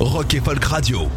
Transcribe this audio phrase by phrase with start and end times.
[0.00, 1.08] Rock et Folk Radio.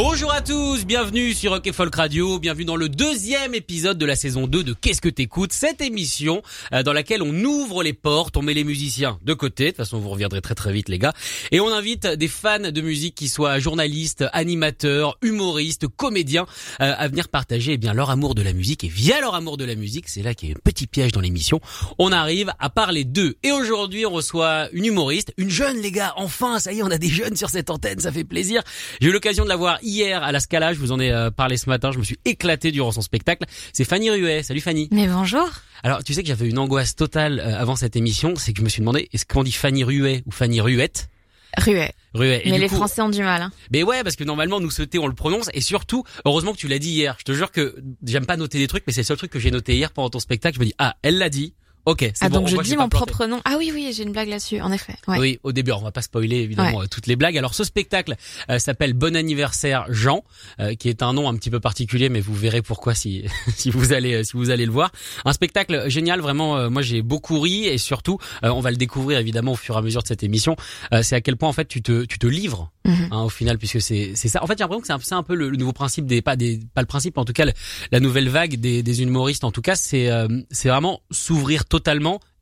[0.00, 4.06] Bonjour à tous, bienvenue sur Rock et Folk Radio, bienvenue dans le deuxième épisode de
[4.06, 5.52] la saison 2 de Qu'est-ce que t'écoutes?
[5.52, 6.40] Cette émission
[6.72, 9.78] euh, dans laquelle on ouvre les portes, on met les musiciens de côté, de toute
[9.78, 11.14] façon vous reviendrez très très vite les gars,
[11.50, 16.46] et on invite des fans de musique qui soient journalistes, animateurs, humoristes, comédiens,
[16.80, 19.56] euh, à venir partager eh bien leur amour de la musique, et via leur amour
[19.56, 21.58] de la musique, c'est là qu'il y a un petit piège dans l'émission,
[21.98, 23.34] on arrive à parler d'eux.
[23.42, 26.90] Et aujourd'hui on reçoit une humoriste, une jeune les gars, enfin ça y est on
[26.92, 28.62] a des jeunes sur cette antenne, ça fait plaisir.
[29.00, 31.30] J'ai eu l'occasion de la voir hier à la Scala, je vous en ai euh,
[31.30, 33.44] parlé ce matin, je me suis éclaté durant son spectacle.
[33.72, 34.42] C'est Fanny Ruet.
[34.42, 34.88] Salut Fanny.
[34.92, 35.48] Mais bonjour.
[35.82, 38.64] Alors tu sais que j'avais une angoisse totale euh, avant cette émission, c'est que je
[38.64, 41.08] me suis demandé est-ce qu'on dit Fanny Ruet ou Fanny Ruette?
[41.56, 41.92] Ruet.
[42.14, 42.42] Ruet.
[42.44, 43.40] Et Mais les coup- Français ont du mal.
[43.42, 43.50] Hein.
[43.72, 46.58] Mais ouais, parce que normalement nous ce T on le prononce et surtout heureusement que
[46.58, 47.16] tu l'as dit hier.
[47.18, 49.38] Je te jure que j'aime pas noter des trucs, mais c'est le seul truc que
[49.38, 50.56] j'ai noté hier pendant ton spectacle.
[50.56, 51.54] Je me dis ah elle l'a dit.
[51.88, 52.34] Ok, Ah bon.
[52.36, 53.40] donc on je voit dis mon propre nom.
[53.46, 54.94] Ah oui oui j'ai une blague là-dessus en effet.
[55.06, 55.18] Ouais.
[55.18, 57.38] Oui, au début, on va pas spoiler évidemment euh, toutes les blagues.
[57.38, 58.14] Alors ce spectacle
[58.50, 60.22] euh, s'appelle Bon anniversaire Jean,
[60.60, 63.24] euh, qui est un nom un petit peu particulier, mais vous verrez pourquoi si
[63.56, 64.92] si vous allez si vous allez le voir.
[65.24, 66.58] Un spectacle génial, vraiment.
[66.58, 69.78] euh, moi j'ai beaucoup ri et surtout, on va le découvrir évidemment au fur et
[69.78, 70.56] à mesure de cette émission.
[71.02, 73.08] c'est à quel point en fait tu te tu te livres Mhm.
[73.10, 74.42] hein, au final, puisque c'est c'est ça.
[74.42, 76.36] En fait, j'ai l'impression que c'est un, un peu le, le nouveau principe des pas
[76.36, 77.44] des pas le principe, mais en tout cas
[77.92, 79.44] la nouvelle vague des, des humoristes.
[79.44, 81.77] En tout cas, c'est euh, c'est vraiment s'ouvrir totalement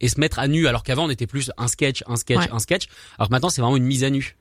[0.01, 0.67] et se mettre à nu.
[0.67, 2.49] Alors qu'avant, on était plus un sketch, un sketch, Ouais.
[2.53, 2.87] un sketch.
[3.19, 4.37] Alors que maintenant, c'est vraiment une mise à nu.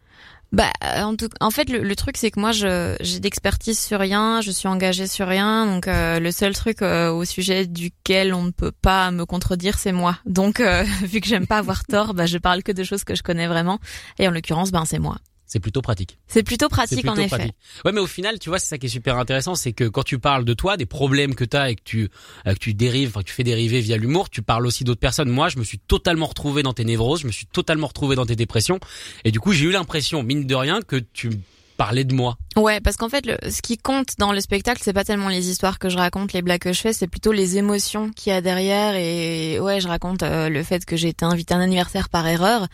[0.51, 3.79] Bah euh, en tout en fait le, le truc c'est que moi je j'ai d'expertise
[3.79, 7.66] sur rien, je suis engagée sur rien donc euh, le seul truc euh, au sujet
[7.66, 10.19] duquel on ne peut pas me contredire c'est moi.
[10.28, 13.16] Donc euh, vu que j'aime pas avoir tort, bah je parle que de choses que
[13.16, 13.79] je connais vraiment
[14.19, 15.17] et en l'occurrence ben c'est moi.
[15.45, 16.17] C'est plutôt pratique.
[16.28, 17.51] C'est plutôt pratique plutôt en effet.
[17.85, 20.03] Ouais, mais au final, tu vois, c'est ça qui est super intéressant, c'est que quand
[20.03, 22.09] tu parles de toi, des problèmes que tu as et que tu
[22.47, 25.00] euh, que tu dérives, enfin que tu fais dériver via l'humour, tu parles aussi d'autres
[25.00, 25.29] personnes.
[25.29, 28.25] Moi, je me suis totalement retrouvé dans tes névroses, je me suis totalement retrouvé dans
[28.25, 28.79] tes dépressions,
[29.23, 31.29] et du coup, j'ai eu l'impression, mine de rien, que tu
[31.75, 32.38] parlais de moi.
[32.56, 35.50] Ouais, parce qu'en fait, le, ce qui compte dans le spectacle, c'est pas tellement les
[35.50, 38.36] histoires que je raconte, les blagues que je fais, c'est plutôt les émotions qu'il y
[38.36, 38.96] a derrière.
[38.96, 42.28] Et ouais, je raconte euh, le fait que j'ai été invité à un anniversaire par
[42.28, 42.68] erreur.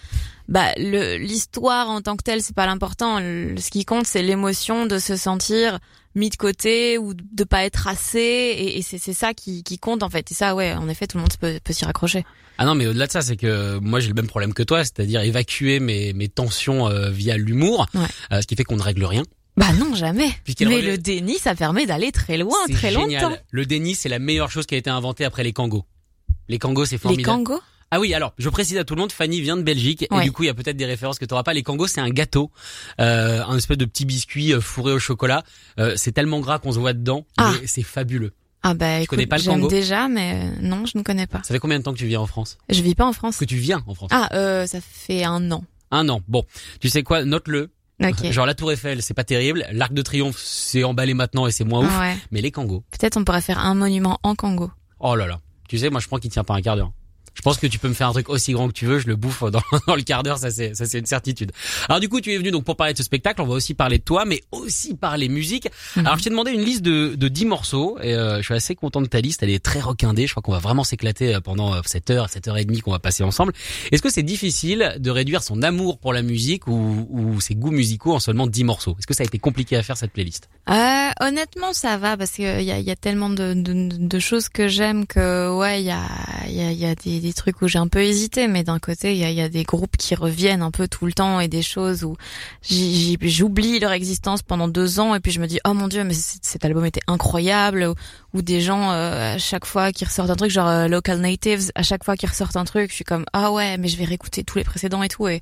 [0.47, 3.17] Bah, l'histoire en tant que telle, c'est pas l'important.
[3.19, 5.79] Ce qui compte, c'est l'émotion de se sentir
[6.13, 8.19] mis de côté ou de pas être assez.
[8.19, 10.29] Et, et c'est c'est ça qui, qui compte en fait.
[10.31, 12.25] Et ça, ouais, en effet, tout le monde peut, peut s'y raccrocher.
[12.61, 14.83] Ah non, mais au-delà de ça, c'est que moi j'ai le même problème que toi,
[14.83, 18.01] c'est-à-dire évacuer mes mes tensions euh, via l'humour, Ouais.
[18.33, 19.23] euh, ce qui fait qu'on ne règle rien.
[19.57, 20.29] Bah non, jamais.
[20.61, 23.23] Mais le déni, ça permet d'aller très loin, très génial.
[23.23, 23.37] longtemps.
[23.49, 25.85] Le déni, c'est la meilleure chose qui a été inventée après les kangos.
[26.49, 27.25] Les kangos, c'est Les formidable.
[27.25, 30.13] kangos Ah oui, alors je précise à tout le monde, Fanny vient de Belgique et
[30.13, 30.23] Ouais.
[30.23, 31.53] du coup il y a peut-être des références que tu n'auras pas.
[31.53, 32.51] Les kangos, c'est un gâteau,
[33.01, 35.43] euh, un espèce de petit biscuit euh, fourré au chocolat.
[35.79, 37.53] Euh, c'est tellement gras qu'on se voit dedans, Ah.
[37.65, 38.31] c'est fabuleux.
[38.63, 41.03] Ah bah Tu écoute, connais pas le j'aime Congo déjà, mais euh, non, je ne
[41.03, 41.41] connais pas.
[41.43, 42.57] Ça fait combien de temps que tu viens en France?
[42.69, 43.37] Je vis pas en France.
[43.37, 44.09] Que tu viens en France?
[44.13, 45.63] Ah, euh, ça fait un an.
[45.89, 46.21] Un an.
[46.27, 46.43] Bon,
[46.79, 47.25] tu sais quoi?
[47.25, 47.71] Note-le.
[48.03, 48.23] Ok.
[48.31, 49.65] Genre la Tour Eiffel, c'est pas terrible.
[49.71, 51.99] L'Arc de Triomphe, c'est emballé maintenant et c'est moins ouf.
[51.99, 52.15] Ouais.
[52.31, 54.71] Mais les kangos, Peut-être on pourrait faire un monument en Congo.
[54.99, 55.39] oh là là.
[55.67, 56.91] Tu sais, moi je crois qu'il tient pas un quart d'heure.
[57.33, 59.07] Je pense que tu peux me faire un truc aussi grand que tu veux, je
[59.07, 61.51] le bouffe dans, dans le quart d'heure, ça c'est ça c'est une certitude.
[61.87, 63.73] Alors du coup, tu es venu donc pour parler de ce spectacle, on va aussi
[63.73, 65.69] parler de toi, mais aussi parler musique.
[65.95, 66.05] Mhm.
[66.05, 68.75] Alors je t'ai demandé une liste de, de 10 morceaux et euh, je suis assez
[68.75, 71.41] content de ta liste, elle est très requindée, je crois qu'on va vraiment s'éclater euh,
[71.41, 73.53] pendant euh, cette heure, cette heure et demie qu'on va passer ensemble.
[73.91, 77.71] Est-ce que c'est difficile de réduire son amour pour la musique ou, ou ses goûts
[77.71, 78.95] musicaux en seulement 10 morceaux?
[78.99, 80.49] Est-ce que ça a été compliqué à faire cette playlist?
[80.69, 84.19] Euh, honnêtement, ça va parce que il y a, y a tellement de, de, de
[84.19, 86.01] choses que j'aime que ouais, il y a,
[86.47, 89.13] y a, y a des, des trucs où j'ai un peu hésité, mais d'un côté,
[89.13, 91.47] il y a, y a des groupes qui reviennent un peu tout le temps et
[91.47, 92.17] des choses où
[92.61, 96.13] j'oublie leur existence pendant deux ans et puis je me dis oh mon dieu, mais
[96.13, 97.93] cet album était incroyable
[98.33, 101.71] ou, des gens euh, à chaque fois qui ressortent un truc genre euh, Local Natives,
[101.75, 104.05] à chaque fois qu'ils ressortent un truc, je suis comme ah ouais, mais je vais
[104.05, 105.41] réécouter tous les précédents et tout et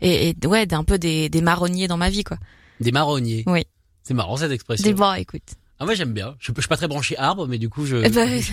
[0.00, 2.38] et, et ouais, un peu des, des marronniers dans ma vie quoi.
[2.80, 3.44] Des marronniers.
[3.46, 3.64] Oui.
[4.02, 4.84] C'est marrant cette expression.
[4.84, 5.56] Des bras, écoute.
[5.78, 6.34] Ah moi j'aime bien.
[6.40, 8.52] Je, je suis pas très branché arbre, mais du coup je Eh ben, je,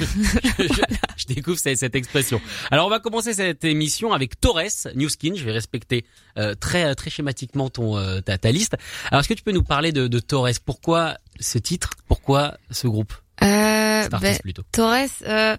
[0.63, 0.81] je-
[1.17, 2.41] je découvre cette, cette expression.
[2.69, 5.33] Alors on va commencer cette émission avec Torres, New Skin.
[5.35, 6.05] Je vais respecter
[6.37, 8.75] euh, très très schématiquement ton euh, ta, ta liste.
[9.09, 10.49] Alors est-ce que tu peux nous parler de, de Torres?
[10.65, 11.91] Pourquoi ce titre?
[12.07, 13.13] Pourquoi ce groupe?
[13.41, 14.63] Euh, ben, plutôt.
[14.71, 15.55] Torres, euh,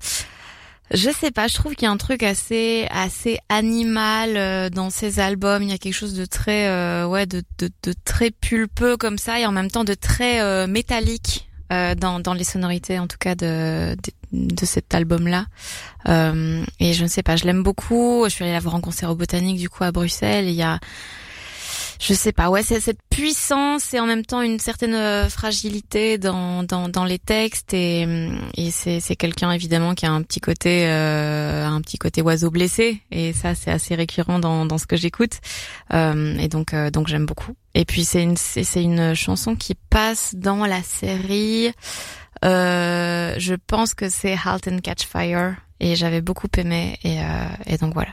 [0.93, 4.91] Je sais pas, je trouve qu'il y a un truc assez assez animal euh, dans
[4.91, 5.63] ces albums.
[5.63, 9.17] Il y a quelque chose de très euh, ouais de, de, de très pulpeux comme
[9.17, 13.17] ça et en même temps de très euh, métallique dans dans les sonorités en tout
[13.19, 15.47] cas de de, de cet album là.
[16.07, 18.25] et je ne sais pas, je l'aime beaucoup.
[18.25, 20.47] Je suis allée la voir en concert au Botanique du coup à Bruxelles.
[20.49, 20.79] Il y a
[22.01, 26.19] je sais pas, ouais, c'est cette puissance et en même temps une certaine euh, fragilité
[26.19, 30.23] dans, dans, dans les textes et, mm, et c'est, c'est quelqu'un évidemment qui a un
[30.23, 34.79] petit côté euh, un petit côté oiseau blessé et ça c'est assez récurrent dans, dans
[34.79, 35.41] ce que j'écoute
[35.93, 37.55] euh, et donc euh, donc j'aime beaucoup.
[37.75, 41.73] Et puis c'est une c'est, c'est une chanson qui passe dans la série.
[42.45, 47.19] Euh, je pense que c'est Halt and Catch Fire et j'avais beaucoup aimé et,
[47.67, 48.11] et donc voilà.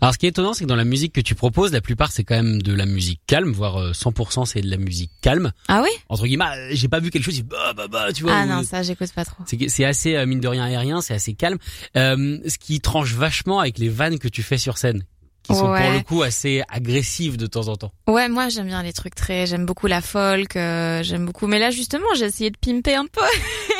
[0.00, 2.10] Alors ce qui est étonnant, c'est que dans la musique que tu proposes, la plupart
[2.10, 5.52] c'est quand même de la musique calme, voire 100% euh, c'est de la musique calme.
[5.68, 8.34] Ah oui Entre guillemets, euh, j'ai pas vu quelque chose, bah, bah, bah, tu vois.
[8.34, 9.44] Ah non, ça j'écoute pas trop.
[9.68, 11.58] C'est assez euh, mine de rien aérien, c'est assez calme.
[11.96, 15.04] Euh, ce qui tranche vachement avec les vannes que tu fais sur scène
[15.42, 17.92] qui sont pour le coup assez agressives de temps en temps.
[18.06, 21.46] Ouais, moi j'aime bien les trucs très, j'aime beaucoup la folk, euh, j'aime beaucoup.
[21.46, 23.20] Mais là justement, j'ai essayé de pimper un peu.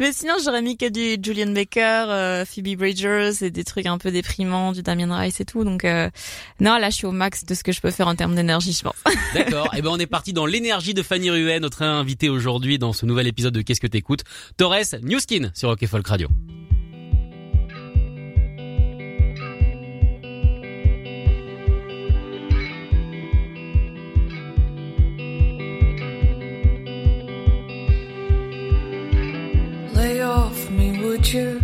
[0.00, 3.98] mais sinon, j'aurais mis que du Julian Baker, euh, Phoebe Bridgers et des trucs un
[3.98, 5.64] peu déprimants, du Damien Rice et tout.
[5.64, 6.10] Donc euh,
[6.60, 8.72] non, là je suis au max de ce que je peux faire en termes d'énergie,
[8.72, 8.96] je pense.
[9.34, 9.66] D'accord.
[9.74, 12.92] Et eh ben on est parti dans l'énergie de Fanny Ruet, notre invitée aujourd'hui dans
[12.92, 14.24] ce nouvel épisode de Qu'est-ce que t'écoutes?
[14.56, 16.28] Torres, New Skin sur Rock Folk Radio.
[31.22, 31.60] You.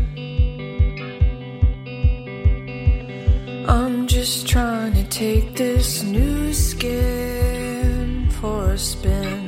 [3.66, 9.40] I'm just trying to take this new skin for a spin.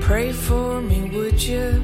[0.00, 1.82] Pray for me, would you?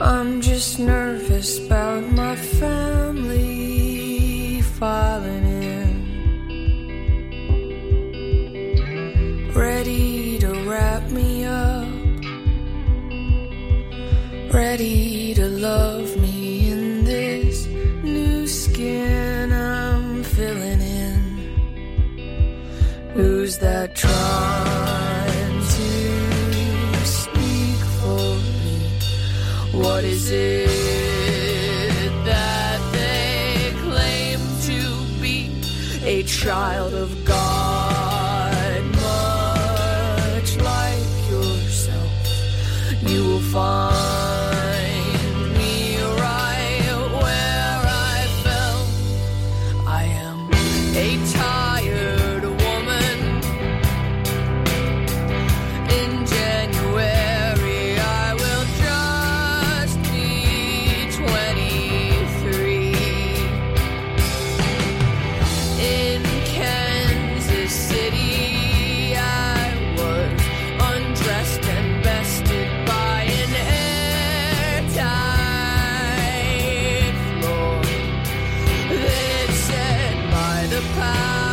[0.00, 3.36] I'm just nervous about my family
[4.62, 5.96] filing in.
[9.54, 10.25] Ready
[14.56, 17.66] ready to love me in this
[18.02, 21.18] new skin I'm filling in.
[23.12, 25.92] Who's that trying to
[27.04, 28.28] speak for
[28.64, 28.78] me?
[29.78, 30.68] What is it
[32.24, 34.80] that they claim to
[35.20, 35.36] be?
[36.02, 42.12] A child of God, much like yourself,
[43.02, 44.15] you will find.
[80.92, 81.45] apart.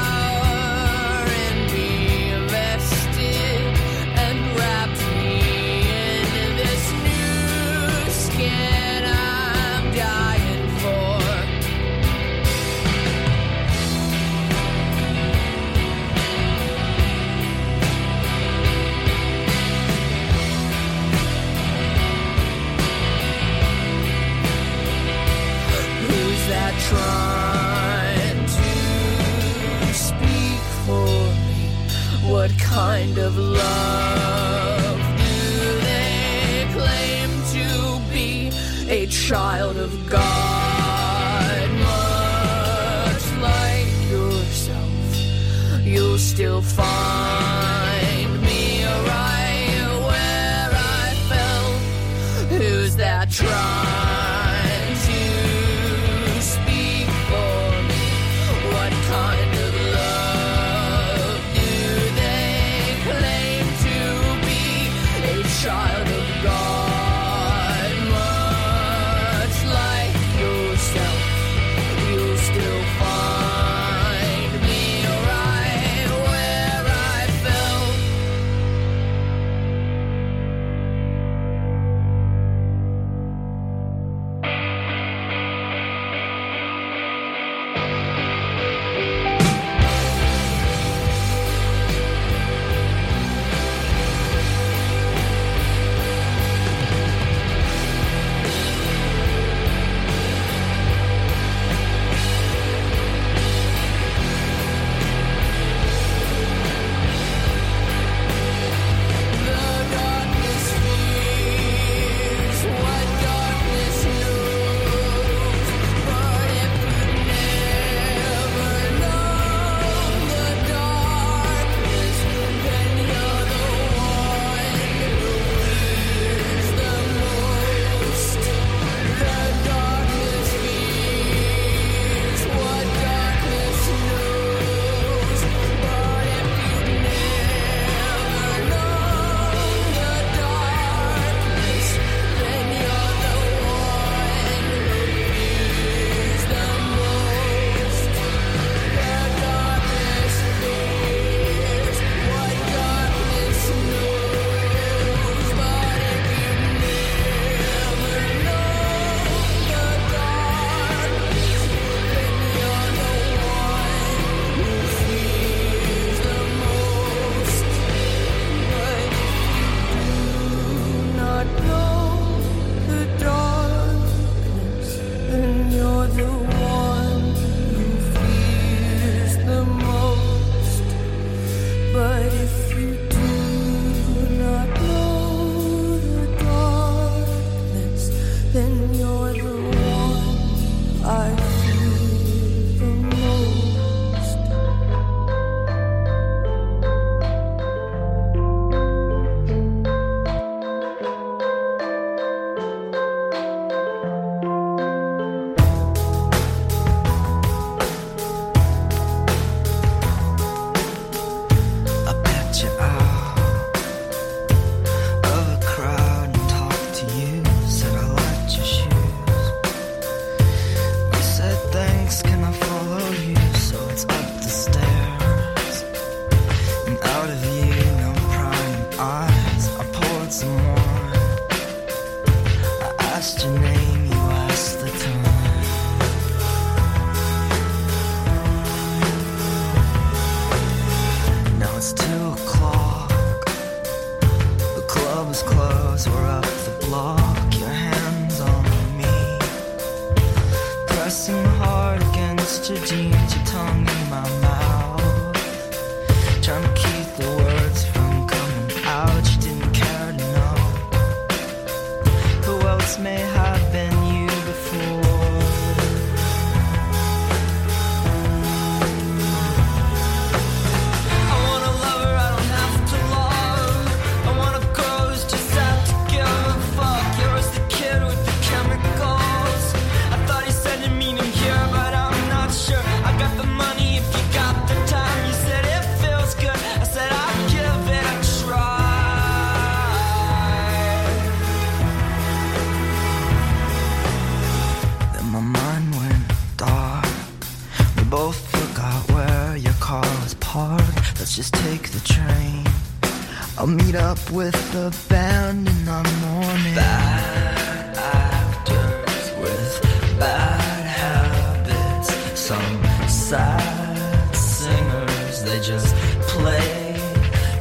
[304.33, 306.75] With the band in the morning.
[306.75, 312.09] Bad actors with bad habits.
[312.39, 315.95] Some sad singers, they just
[316.33, 316.95] play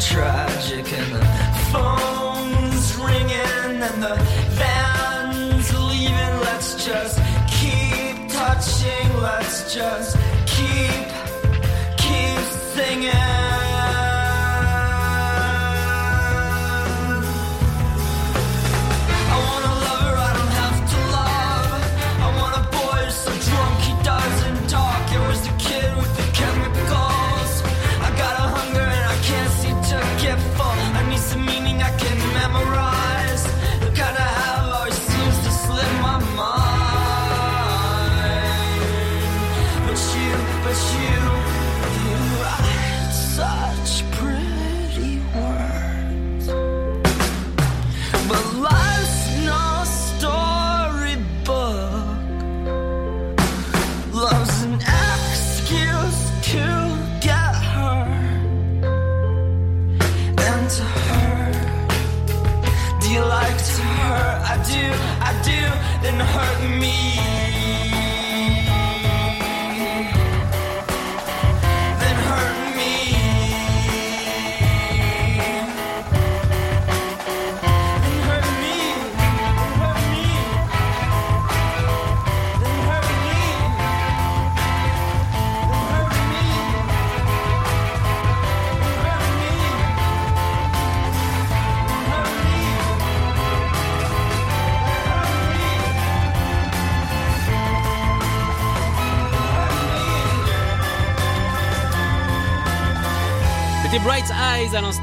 [0.01, 1.25] tragic and the
[1.73, 4.17] phone's ringing and the
[4.57, 6.35] van's leaving.
[6.49, 9.09] Let's just keep touching.
[9.21, 11.12] Let's just keep,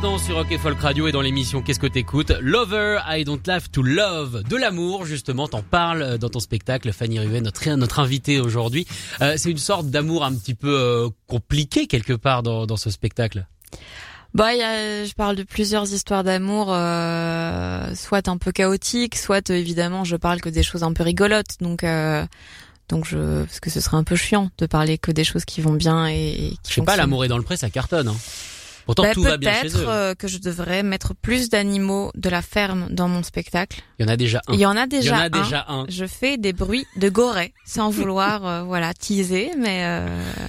[0.01, 2.31] l'instant sur Rock et Folk Radio et dans l'émission Qu'est-ce que t'écoutes?
[2.39, 4.43] Lover, I don't have to love.
[4.47, 6.93] De l'amour, justement, t'en parles dans ton spectacle.
[6.93, 8.87] Fanny Ruet, notre, notre invitée aujourd'hui.
[9.21, 12.89] Euh, c'est une sorte d'amour un petit peu euh, compliqué quelque part dans, dans ce
[12.91, 13.45] spectacle.
[14.33, 19.49] Bah, y a, je parle de plusieurs histoires d'amour, euh, soit un peu chaotiques, soit
[19.49, 21.57] euh, évidemment je parle que des choses un peu rigolotes.
[21.59, 22.25] Donc, euh,
[22.87, 25.59] donc je, parce que ce serait un peu chiant de parler que des choses qui
[25.59, 28.07] vont bien et, et qui Je sais pas, l'amour est dans le pré, ça cartonne.
[28.07, 28.15] Hein.
[28.89, 29.85] Pourtant, Bah, tout va bien chez Peut-être eux.
[29.87, 33.83] euh, que je devrais mettre plus d'animaux de la ferme dans mon spectacle.
[33.99, 34.53] Il y en a déjà un.
[34.55, 35.29] Il y en a déjà en a un.
[35.29, 35.85] déjà un.
[35.89, 40.07] Je fais des bruits de goret sans vouloir, euh, voilà, teaser, mais, euh,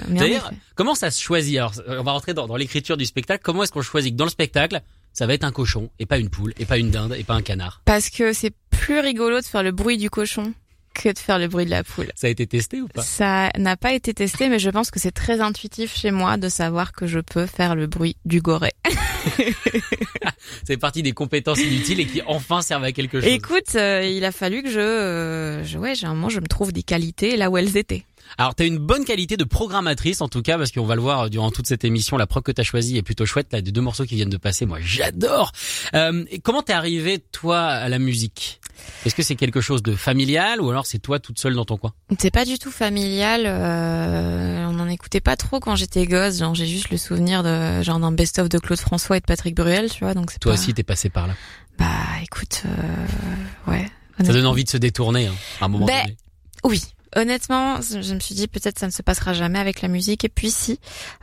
[0.09, 1.59] mais en D'ailleurs, comment ça se choisit?
[1.59, 3.43] Alors, on va rentrer dans, dans l'écriture du spectacle.
[3.45, 4.81] Comment est-ce qu'on choisit que dans le spectacle,
[5.13, 7.35] ça va être un cochon et pas une poule et pas une dinde et pas
[7.35, 7.83] un canard?
[7.85, 10.55] Parce que c'est plus rigolo de faire le bruit du cochon
[10.95, 12.11] que de faire le bruit de la poule.
[12.15, 13.03] Ça a été testé ou pas?
[13.03, 16.49] Ça n'a pas été testé, mais je pense que c'est très intuitif chez moi de
[16.49, 18.73] savoir que je peux faire le bruit du goret.
[20.67, 23.29] C'est partie des compétences inutiles et qui enfin servent à quelque chose.
[23.29, 26.47] Écoute, euh, il a fallu que je, euh, je ouais, j'ai un moment, je me
[26.47, 28.05] trouve des qualités là où elles étaient.
[28.39, 31.31] Alors, t'as une bonne qualité de programmatrice en tout cas, parce qu'on va le voir
[31.31, 32.17] durant toute cette émission.
[32.17, 33.49] La prog que t'as choisie est plutôt chouette.
[33.53, 35.53] Là, des deux morceaux qui viennent de passer, moi, j'adore.
[35.95, 38.60] Euh, comment t'es arrivé toi à la musique?
[39.07, 41.77] Est-ce que c'est quelque chose de familial ou alors c'est toi toute seule dans ton
[41.77, 41.93] coin?
[42.19, 43.43] C'est pas du tout familial.
[43.47, 46.39] euh, on n'en écoutait pas trop quand j'étais gosse.
[46.39, 49.55] Genre, j'ai juste le souvenir de genre d'un best-of de Claude François et de Patrick
[49.55, 50.15] Bruel, tu vois.
[50.15, 51.35] Donc c'est Toi pas- aussi, t'es passé par là.
[51.79, 51.87] Bah,
[52.23, 53.91] écoute, euh, ouais.
[54.25, 56.17] Ça donne envie de se détourner hein, à un moment Ben, donné.
[56.65, 56.83] Oui.
[57.17, 60.29] Honnêtement, je me suis dit peut-être ça ne se passera jamais avec la musique et
[60.29, 60.79] puis si.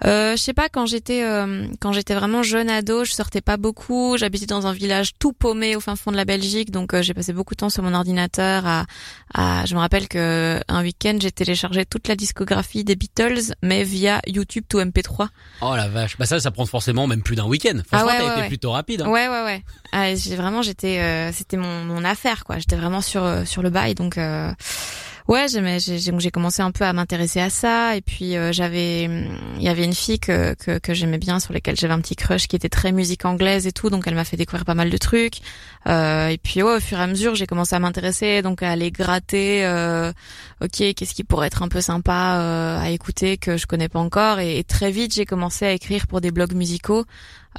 [0.05, 3.55] Euh, je sais pas quand j'étais euh, quand j'étais vraiment jeune ado, je sortais pas
[3.57, 7.01] beaucoup, j'habitais dans un village tout paumé au fin fond de la Belgique, donc euh,
[7.01, 8.85] j'ai passé beaucoup de temps sur mon ordinateur à,
[9.33, 13.83] à je me rappelle que un week-end, j'ai téléchargé toute la discographie des Beatles mais
[13.83, 15.27] via YouTube tout MP3.
[15.61, 16.17] Oh la vache.
[16.17, 17.79] Bah ça, ça prend forcément même plus d'un week-end.
[17.87, 18.47] Franchement, Ah ouais, t'as ouais, été ouais.
[18.49, 19.03] plutôt rapide.
[19.03, 19.09] hein.
[19.09, 19.63] Ouais ouais ouais.
[19.93, 22.57] Ah, j'ai vraiment j'étais euh, c'était mon mon affaire quoi.
[22.59, 24.51] J'étais vraiment sur euh, sur le bail donc euh,
[25.27, 29.67] Ouais, j'ai, commencé un peu à m'intéresser à ça et puis euh, j'avais, il y
[29.67, 32.55] avait une fille que que, que j'aimais bien sur laquelle j'avais un petit crush qui
[32.55, 35.39] était très musique anglaise et tout, donc elle m'a fait découvrir pas mal de trucs.
[35.87, 38.89] Euh, et puis au fur et à mesure, j'ai commencé à m'intéresser, donc à aller
[38.89, 39.65] gratter.
[39.65, 40.13] Euh,
[40.61, 43.99] ok, qu'est-ce qui pourrait être un peu sympa euh, à écouter que je connais pas
[43.99, 47.03] encore et très vite j'ai commencé à écrire pour des blogs musicaux.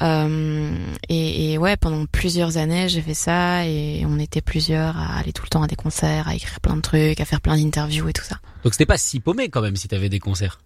[0.02, 0.70] Euh,
[1.08, 5.32] et, et ouais, pendant plusieurs années, j'ai fait ça et on était plusieurs à aller
[5.32, 8.08] tout le temps à des concerts, à écrire plein de trucs, à faire plein d'interviews
[8.08, 8.38] et tout ça.
[8.64, 10.60] Donc c'était pas si paumé quand même si t'avais des concerts.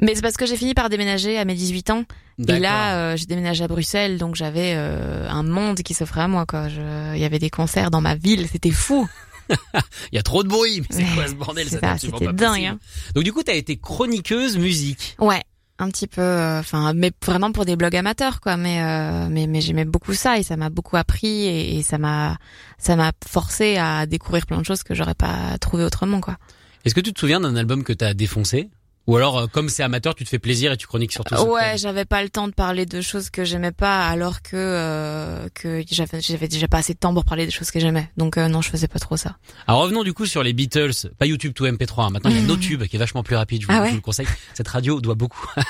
[0.00, 2.04] Mais c'est parce que j'ai fini par déménager à mes 18 ans.
[2.38, 6.28] Et là, euh, j'ai déménagé à Bruxelles, donc j'avais euh, un monde qui s'offrait à
[6.28, 6.46] moi.
[6.46, 6.68] Quoi.
[6.68, 9.08] Je- Il y avait des concerts dans ma ville, c'était fou.
[10.12, 10.82] Il y a trop de bruit.
[10.82, 12.78] Mais c'est quoi ce bordel c'était dingue, hein.
[13.16, 15.16] Donc du coup, t'as été chroniqueuse musique.
[15.18, 15.42] Ouais,
[15.78, 16.20] un petit peu.
[16.20, 18.56] euh, Enfin, mais vraiment pour des blogs amateurs, quoi.
[18.56, 21.98] Mais euh, mais mais j'aimais beaucoup ça et ça m'a beaucoup appris et, et ça
[21.98, 22.36] m'a
[22.78, 26.36] ça m'a forcé à découvrir plein de choses que j'aurais pas trouvé autrement, quoi.
[26.84, 28.70] Est-ce que tu te souviens d'un album que t'as défoncé?
[29.08, 31.34] Ou alors, euh, comme c'est amateur, tu te fais plaisir et tu chroniques sur tout
[31.34, 34.50] ça Ouais, j'avais pas le temps de parler de choses que j'aimais pas, alors que
[34.54, 38.10] euh, que j'avais j'avais déjà pas assez de temps pour parler des choses que j'aimais.
[38.18, 39.36] Donc euh, non, je faisais pas trop ça.
[39.66, 42.02] Alors revenons du coup sur les Beatles, pas YouTube to MP3.
[42.06, 42.10] hein.
[42.10, 43.62] Maintenant il y a NoTube qui est vachement plus rapide.
[43.62, 44.26] Je vous, Ah je ouais vous le conseille.
[44.52, 45.62] Cette radio doit beaucoup à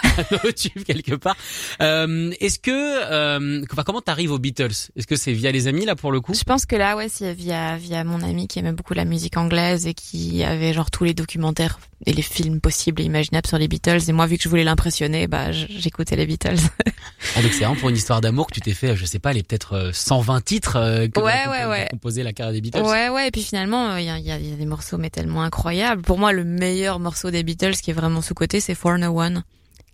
[0.45, 1.37] NoTube quelque part.
[1.81, 4.91] Euh, Est-ce que, euh, enfin, comment t'arrives aux Beatles?
[4.97, 6.35] Est-ce que c'est via les amis là pour le coup?
[6.35, 9.37] Je pense que là, ouais, c'est via via mon ami qui aimait beaucoup la musique
[9.37, 13.59] anglaise et qui avait genre tous les documentaires et les films possibles et imaginables sur
[13.59, 13.99] les Beatles.
[14.09, 16.57] Et moi, vu que je voulais l'impressionner, bah j'écoutais les Beatles.
[17.37, 19.33] Ah, Donc c'est vraiment pour une histoire d'amour que tu t'es fait, je sais pas,
[19.33, 22.23] les peut-être euh, 120 titres euh, que Ouais, ouais, ouais.
[22.23, 22.81] la carrière des Beatles.
[22.83, 24.57] Ouais, ouais, et puis finalement, euh, il y, a, il y a- il y a
[24.57, 26.03] des morceaux mais tellement incroyables.
[26.03, 29.43] Pour moi, le meilleur morceau des Beatles qui est vraiment sous-côté, c'est For No One,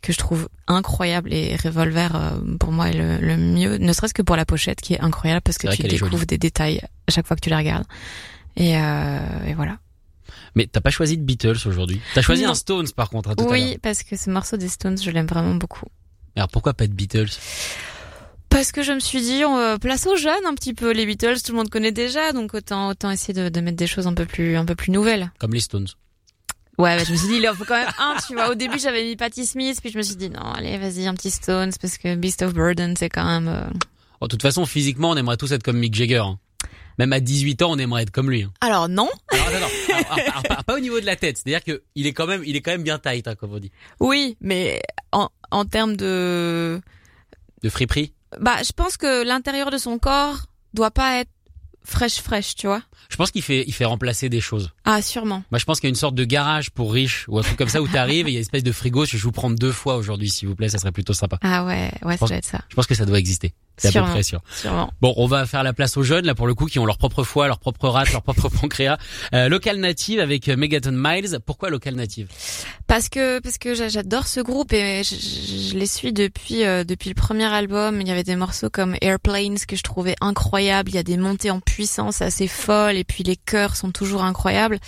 [0.03, 1.33] que je trouve incroyable.
[1.33, 4.81] Et Revolver, euh, pour moi, est le, le mieux, ne serait-ce que pour la pochette,
[4.83, 7.59] qui est incroyable parce que tu découvres des détails à chaque fois que tu la
[7.59, 7.87] regardes.
[8.57, 9.19] Et, euh,
[9.49, 9.79] et voilà.
[10.55, 12.01] Mais t'as pas choisi de Beatles aujourd'hui.
[12.15, 12.51] T'as choisi Non.
[12.51, 13.53] un Stones par contre à tout à l'heure.
[13.53, 15.87] Oui, parce que ce morceau des Stones, je l'aime vraiment beaucoup.
[16.37, 17.29] Alors pourquoi pas de Beatles?
[18.51, 20.93] Parce que je me suis dit, on, euh, place aux jeunes un petit peu.
[20.93, 23.87] Les Beatles, tout le monde connaît déjà, donc autant autant essayer de, de mettre des
[23.89, 25.33] choses un peu plus un peu plus nouvelles.
[25.39, 25.89] Comme les Stones.
[26.79, 28.51] Ouais, bah, je me suis dit, il en faut quand même un, tu vois.
[28.51, 31.15] Au début, j'avais mis Patti Smith, puis je me suis dit, non, allez, vas-y, un
[31.15, 33.47] petit Stones, parce que Beast of Burden, c'est quand même...
[33.49, 33.63] euh,
[34.21, 36.19] Oh, de toute façon, physiquement, on aimerait tous être comme Mick Jagger.
[36.25, 36.39] hein.
[36.99, 38.43] Même à 18 ans, on aimerait être comme lui.
[38.45, 38.53] hein.
[38.61, 39.09] Alors non.
[39.31, 39.95] Alors, attends, attends.
[39.95, 41.39] Alors, alors, alors, pas, pas au niveau de la tête.
[41.39, 43.59] C'est-à-dire que il est quand même, il est quand même bien tight, hein, comme on
[43.59, 43.73] dit.
[44.01, 44.81] Oui, mais
[45.13, 46.81] en, en termes de...
[47.63, 48.13] De friperie?
[48.41, 51.31] Bah, je pense que l'intérieur de son corps doit pas être
[51.85, 52.83] fraîche fraîche, tu vois.
[53.11, 54.71] Je pense qu'il fait, il fait remplacer des choses.
[54.85, 55.43] Ah, sûrement.
[55.51, 57.57] Moi, je pense qu'il y a une sorte de garage pour riches ou un truc
[57.59, 59.05] comme ça où t'arrives et il y a une espèce de frigo.
[59.05, 60.69] Je vais vous prendre deux fois aujourd'hui, s'il vous plaît.
[60.71, 61.39] Ça serait plutôt sympa.
[61.43, 62.61] Ah ouais, ouais, ça pense- doit être ça.
[62.71, 63.53] Je pense que ça doit exister.
[63.77, 64.41] C'est à peu près sûr.
[64.55, 64.93] Sûrement.
[65.01, 66.97] Bon, on va faire la place aux jeunes là pour le coup qui ont leur
[66.97, 68.99] propre foie, leur propre rate, leur propre pancréas.
[69.35, 71.41] Euh, Local Native avec euh, Megaton Miles.
[71.45, 72.29] Pourquoi Local Native?
[72.87, 76.65] Parce que parce que j'a- j'adore ce groupe et je, je- je les suis depuis
[76.65, 78.01] euh, depuis le premier album.
[78.01, 80.91] Il y avait des morceaux comme Airplanes que je trouvais incroyables.
[80.91, 81.74] Il y a des montées en puissance
[82.21, 84.79] assez folles et puis les chœurs sont toujours incroyables.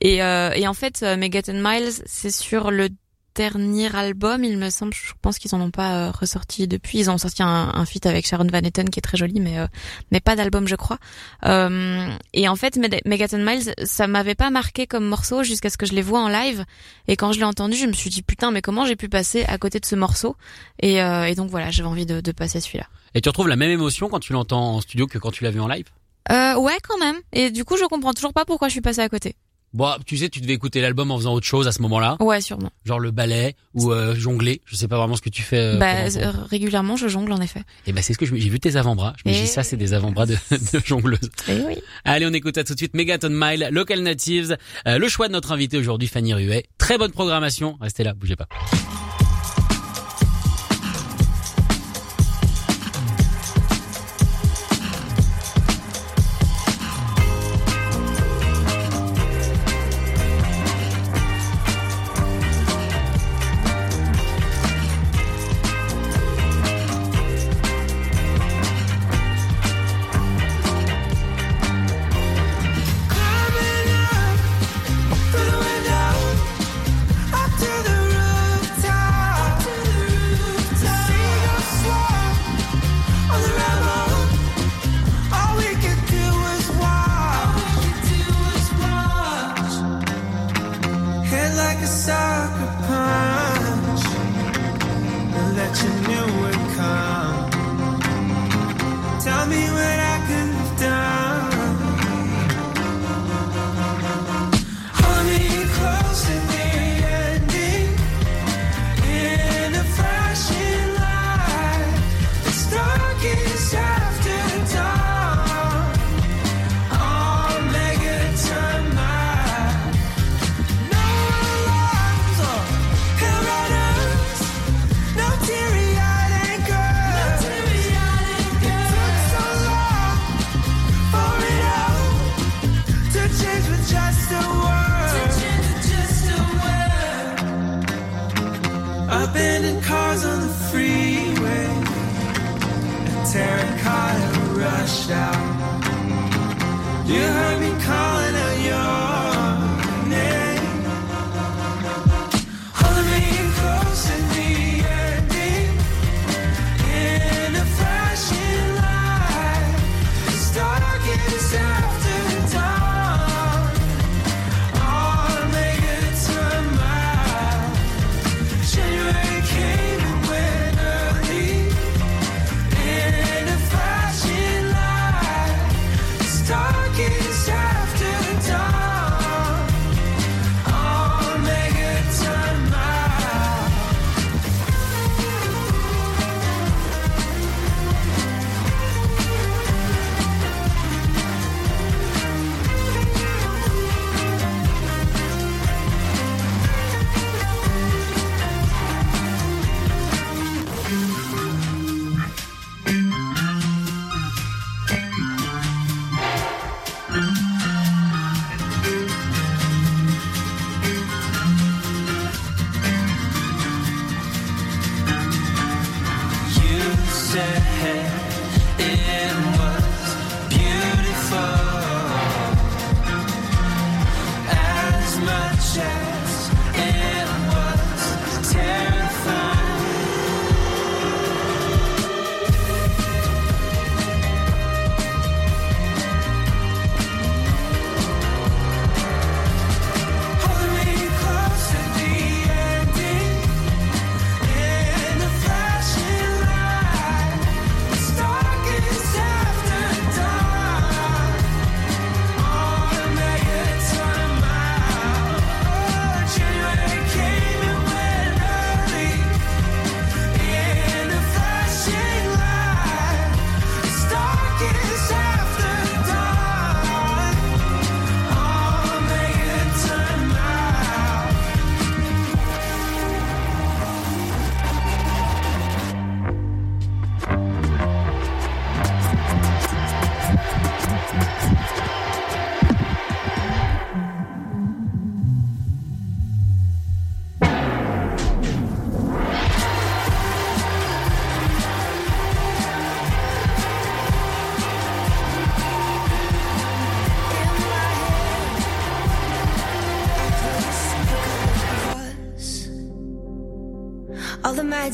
[0.00, 2.88] Et euh, et en fait, euh, Megaton Miles, c'est sur le
[3.34, 4.92] dernier album, il me semble.
[4.92, 6.98] Je pense qu'ils en ont pas euh, ressorti depuis.
[6.98, 9.58] Ils ont sorti un, un feat avec Sharon Van Etten qui est très joli, mais
[9.60, 9.66] euh,
[10.10, 10.98] mais pas d'album, je crois.
[11.44, 15.76] Euh, et en fait, Meg- Megaton Miles, ça m'avait pas marqué comme morceau jusqu'à ce
[15.76, 16.64] que je les vois en live.
[17.06, 19.44] Et quand je l'ai entendu, je me suis dit putain, mais comment j'ai pu passer
[19.44, 20.34] à côté de ce morceau?
[20.80, 22.88] Et, euh, et donc voilà, j'avais envie de, de passer celui-là.
[23.14, 25.50] Et tu retrouves la même émotion quand tu l'entends en studio que quand tu l'as
[25.52, 25.86] vu en live?
[26.30, 27.16] Euh, ouais, quand même.
[27.32, 29.34] Et du coup, je comprends toujours pas pourquoi je suis passée à côté.
[29.74, 32.40] Bon, tu sais, tu devais écouter l'album en faisant autre chose à ce moment-là, Ouais,
[32.40, 32.70] sûrement.
[32.86, 34.62] genre le ballet ou euh, jongler.
[34.64, 35.58] Je sais pas vraiment ce que tu fais.
[35.58, 37.60] euh, bah, euh, régulièrement, je jongle en effet.
[37.86, 39.12] Et ben c'est ce que j'ai vu tes avant-bras.
[39.22, 41.30] Je me dis Et- ça, c'est des avant-bras de, de jongleuse.
[41.48, 41.74] Et oui.
[42.06, 42.94] Allez, on écoute ça tout de suite.
[42.94, 44.56] Megaton Mile, Local Natives.
[44.86, 46.64] Euh, le choix de notre invité aujourd'hui, Fanny Ruet.
[46.78, 47.76] Très bonne programmation.
[47.78, 48.48] Restez là, bougez pas.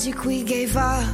[0.05, 1.14] Magic we gave off,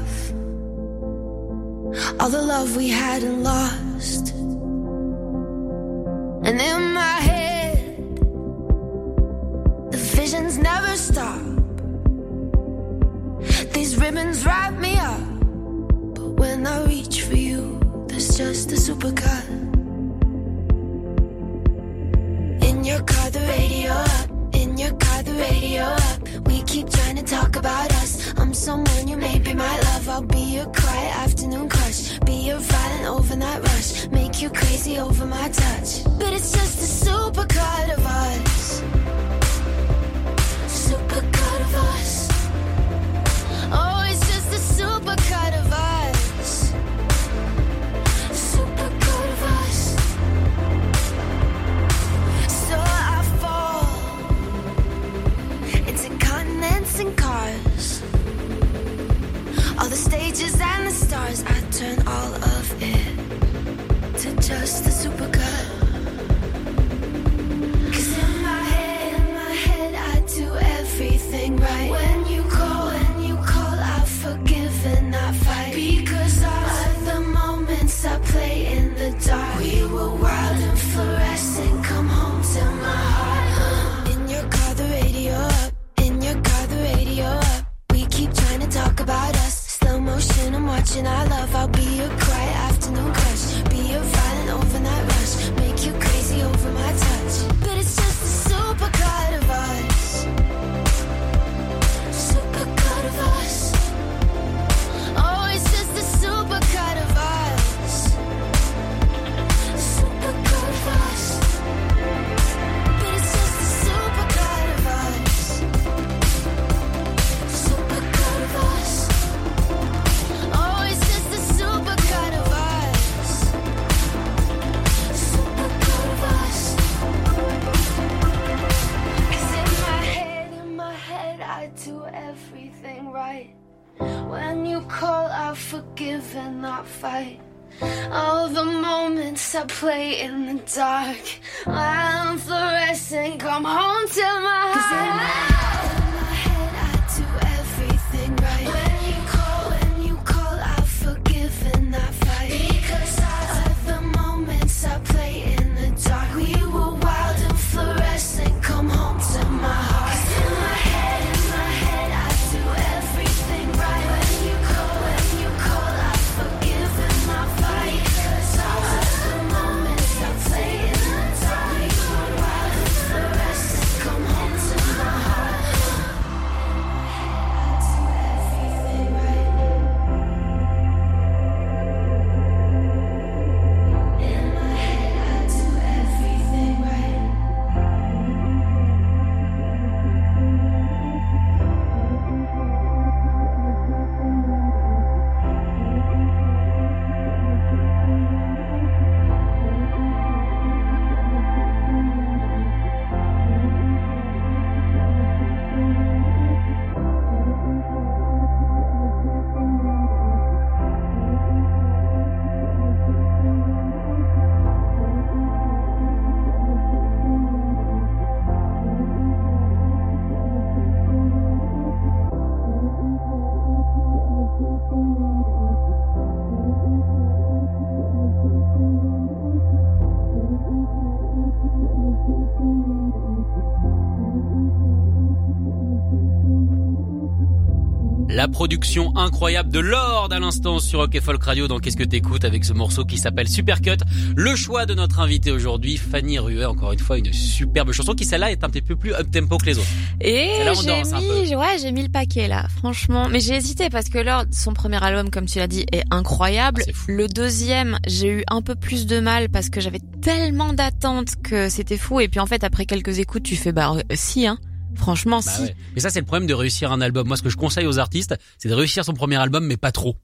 [238.40, 242.05] La production incroyable de Lord à l'instant sur Rock et Folk Radio dans Qu'est-ce que
[242.05, 243.98] t'écoutes avec ce morceau qui s'appelle Supercut?
[244.35, 248.24] Le choix de notre invité aujourd'hui, Fanny Ruet, encore une fois une superbe chanson qui
[248.24, 249.90] celle-là est un petit peu plus up tempo que les autres.
[250.22, 253.29] Et j'ai mis, ouais, j'ai mis le paquet là, franchement.
[253.29, 256.83] Mais j'ai hésité parce que Lord, son premier album, comme tu l'as dit, est incroyable.
[256.88, 261.35] Ah, le deuxième, j'ai eu un peu plus de mal parce que j'avais tellement d'attentes
[261.42, 262.20] que c'était fou.
[262.20, 264.57] Et puis en fait, après quelques écoutes, tu fais bah si, hein.
[264.96, 265.62] Franchement, Bah si.
[265.62, 265.76] ouais.
[265.94, 267.26] Mais ça c'est le problème de réussir un album.
[267.29, 269.92] Moi ce que je conseille aux artistes, c'est de réussir son premier album mais pas
[269.92, 270.16] trop.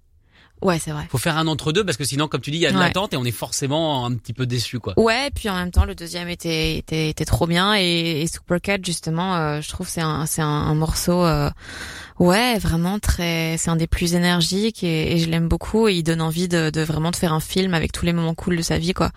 [0.62, 1.06] Ouais, c'est vrai.
[1.10, 2.76] Faut faire un entre deux parce que sinon comme tu dis il y a de
[2.78, 2.82] Ouais.
[2.84, 4.94] l'attente et on est forcément un petit peu déçu quoi.
[4.98, 8.78] Ouais, puis en même temps, le deuxième était était, était trop bien et, et Supercat
[8.82, 11.50] justement, euh, je trouve c'est un c'est un, un morceau, euh,
[12.18, 16.02] ouais, vraiment très, c'est un des plus énergiques et, et je l'aime beaucoup et il
[16.02, 18.62] donne envie de, de vraiment de faire un film avec tous les moments cool de
[18.62, 19.10] sa vie quoi.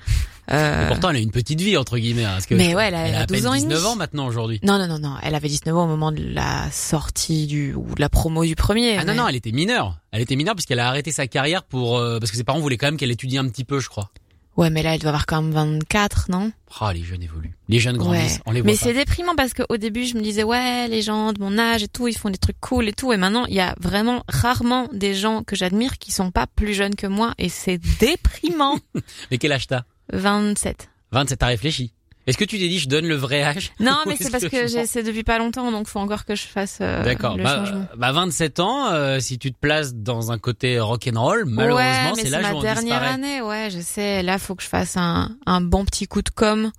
[0.51, 2.87] Euh, Et pourtant elle a une petite vie entre guillemets hein, parce que Mais ouais,
[2.87, 3.87] elle a- elle elle a a à peine 12 ans et 19 demi.
[3.91, 4.59] ans maintenant aujourd'hui.
[4.63, 7.85] non non non non, elle avait 19 ans au moment de la sortie du ou
[7.95, 8.97] de la promo du premier.
[8.97, 9.97] Ah non mais- non, elle était mineure.
[10.11, 12.77] Elle était mineure puisqu'elle a arrêté sa carrière pour euh, parce que ses parents voulaient
[12.77, 14.09] quand même qu'elle étudie un petit peu, je crois.
[14.57, 16.51] Ouais, mais là elle doit avoir quand même 24, non?
[16.81, 17.55] Ah les jeunes évoluent.
[17.69, 18.41] Les jeunes grandissent, Ouais.
[18.45, 21.31] on les voit Mais c'est déprimant parce qu'au début, je me disais, ouais, les gens
[21.31, 23.13] de mon âge et tout, ils font des trucs cool et tout.
[23.13, 26.73] Et maintenant, il y a vraiment rarement des gens que j'admire qui sont pas plus
[26.73, 27.33] jeunes que moi.
[27.37, 28.77] Et c'est déprimant.
[29.31, 29.83] Mais quel âge t'as?
[30.13, 30.89] 27.
[31.11, 31.93] 27, t'as réfléchi.
[32.27, 33.71] Est-ce que tu t'es dit je donne le vrai âge?
[33.79, 36.43] Non, mais c'est parce que j'ai- c'est depuis pas longtemps, donc faut encore que je
[36.43, 37.37] fasse euh, D'accord.
[37.37, 37.87] le Bah, changement.
[37.97, 41.51] bah 27 ans, euh, si tu te places dans un côté rock and roll, ouais,
[41.51, 43.07] malheureusement, c'est l'âge ma où on dernière disparaît.
[43.13, 43.41] année.
[43.41, 44.21] Ouais, je sais.
[44.21, 46.71] Là, faut que je fasse un, un bon petit coup de com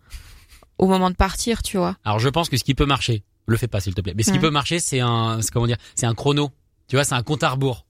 [0.79, 1.97] au moment de partir, tu vois.
[2.05, 4.15] Alors je pense que ce qui peut marcher, le fais pas s'il te plaît.
[4.17, 6.51] Mais ce qui peut marcher, c'est un, c'est comment dire, c'est un chrono.
[6.87, 7.87] Tu vois, c'est un compte à rebours.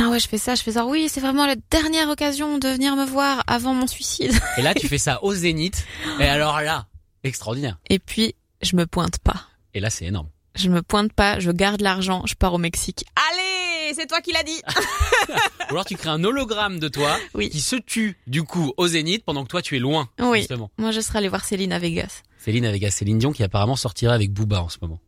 [0.00, 0.86] Putain, ouais, je fais ça, je fais ça.
[0.86, 4.32] Oui, c'est vraiment la dernière occasion de venir me voir avant mon suicide.
[4.56, 5.84] Et là, tu fais ça au zénith.
[6.18, 6.86] Et alors là,
[7.22, 7.78] extraordinaire.
[7.90, 9.42] Et puis, je me pointe pas.
[9.74, 10.28] Et là, c'est énorme.
[10.54, 13.04] Je me pointe pas, je garde l'argent, je pars au Mexique.
[13.30, 14.62] Allez, c'est toi qui l'as dit.
[15.68, 17.50] Ou alors tu crées un hologramme de toi Oui.
[17.50, 20.08] qui se tue du coup au zénith pendant que toi tu es loin.
[20.18, 20.38] Oui.
[20.38, 20.70] Justement.
[20.78, 22.22] Moi, je serais allée voir Céline à Vegas.
[22.38, 24.98] Céline avec Céline Dion qui apparemment sortira avec Booba en ce moment.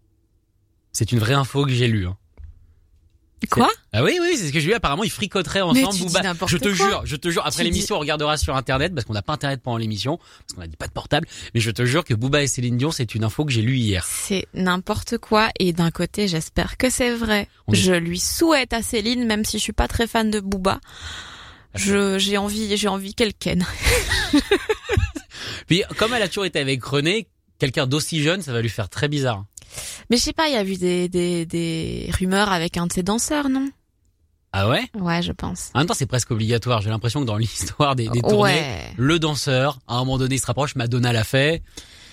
[0.93, 2.07] C'est une vraie info que j'ai lue.
[2.07, 2.19] Hein.
[3.51, 4.75] Quoi Ah oui, oui, c'est ce que j'ai lu.
[4.75, 5.99] Apparemment, ils fricoteraient ensemble.
[5.99, 6.23] Booba.
[6.47, 6.87] Je te quoi.
[6.87, 7.43] jure, je te jure.
[7.47, 10.63] Après l'émission, on regardera sur Internet parce qu'on n'a pas Internet pendant l'émission parce qu'on
[10.63, 11.27] a dit pas de portable.
[11.55, 13.77] Mais je te jure que Booba et Céline Dion, c'est une info que j'ai lue
[13.77, 14.05] hier.
[14.09, 15.51] C'est n'importe quoi.
[15.59, 17.49] Et d'un côté, j'espère que c'est vrai.
[17.67, 20.41] On est- Je lui souhaite à Céline, même si je suis pas très fan de
[20.41, 20.81] Booba.
[21.75, 23.65] Je, j'ai envie, j'ai envie qu'elle ken.
[25.67, 27.29] Puis, comme elle a toujours été avec René,
[27.59, 29.45] quelqu'un d'aussi jeune, ça va lui faire très bizarre.
[30.11, 32.93] Mais je sais pas, il y a eu des, des, des rumeurs avec un de
[32.93, 33.69] ses danseurs, non?
[34.53, 34.83] Ah ouais?
[34.99, 35.71] Ouais, je pense.
[35.75, 36.83] En même temps, c'est presque obligatoire.
[36.83, 38.93] J'ai l'impression que dans l'histoire des, des tournées, Ouais.
[38.99, 40.75] le danseur, à un moment donné, se rapproche.
[40.77, 41.63] Madonna l'a fait.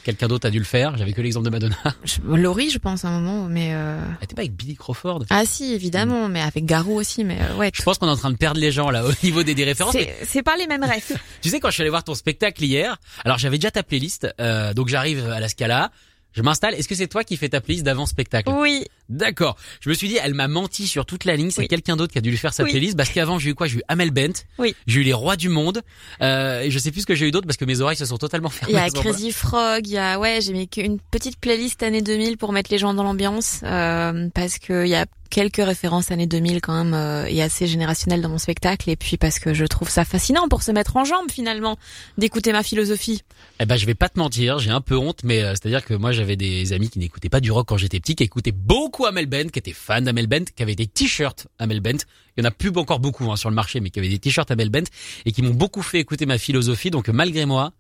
[0.05, 0.95] Quelqu'un d'autre a dû le faire.
[0.97, 1.75] J'avais que l'exemple de Madonna.
[2.05, 4.01] Je- Laurie, je pense, à un moment, mais euh...
[4.19, 5.25] Elle était pas avec Billy Crawford?
[5.29, 7.71] Ah si, évidemment, mais avec Garou aussi, mais euh, ouais.
[7.73, 9.65] Je pense qu'on est en train de perdre les gens là au niveau des, des
[9.65, 9.93] références.
[9.95, 11.19] mais c'est pas les mêmes rêves.
[11.41, 14.33] tu sais quand je suis allé voir ton spectacle hier, alors j'avais déjà ta playlist,
[14.39, 15.91] euh, donc j'arrive à la Scala,
[16.33, 16.75] je m'installe.
[16.75, 18.85] Est-ce que c'est toi qui fais ta playlist d'avant spectacle oui.
[19.09, 19.57] D'accord.
[19.81, 21.49] Je me suis dit, elle m'a menti sur toute la ligne.
[21.51, 21.67] C'est Oui.
[21.67, 22.71] quelqu'un d'autre qui a dû lui faire sa Oui.
[22.71, 23.67] playlist parce qu'avant j'ai eu quoi?
[23.67, 24.33] J'ai eu Amel Bent.
[24.57, 24.75] Oui.
[24.87, 25.81] J'ai eu les rois du monde.
[26.21, 28.05] Euh, et je sais plus ce que j'ai eu d'autre parce que mes oreilles se
[28.05, 28.73] sont totalement fermées.
[28.73, 28.89] Il y a.
[29.01, 32.71] Crazy Frog, il y a ouais, j'ai mis une petite playlist années 2000 pour mettre
[32.71, 36.83] les gens dans l'ambiance euh, parce que il y a quelques références années 2000 quand
[36.83, 40.03] même euh, et assez générationnelles dans mon spectacle et puis parce que je trouve ça
[40.03, 41.77] fascinant pour se mettre en jambe finalement
[42.17, 43.21] d'écouter ma philosophie.
[43.59, 45.93] Eh ben, je vais pas te mentir, j'ai un peu honte, mais euh, c'est-à-dire que
[45.93, 48.98] moi j'avais des amis qui n'écoutaient pas du rock quand j'étais petit, qui écoutaient beaucoup
[49.05, 51.99] Amel Bent, qui étaient fans d'Amel Bent, qui avaient des t-shirts Amel Bent.
[52.38, 54.19] Il y en a plus encore beaucoup hein, sur le marché, mais qui avaient des
[54.19, 54.85] t-shirts Amel Bent
[55.25, 56.91] et qui m'ont beaucoup fait écouter ma philosophie.
[56.91, 57.73] Donc malgré moi,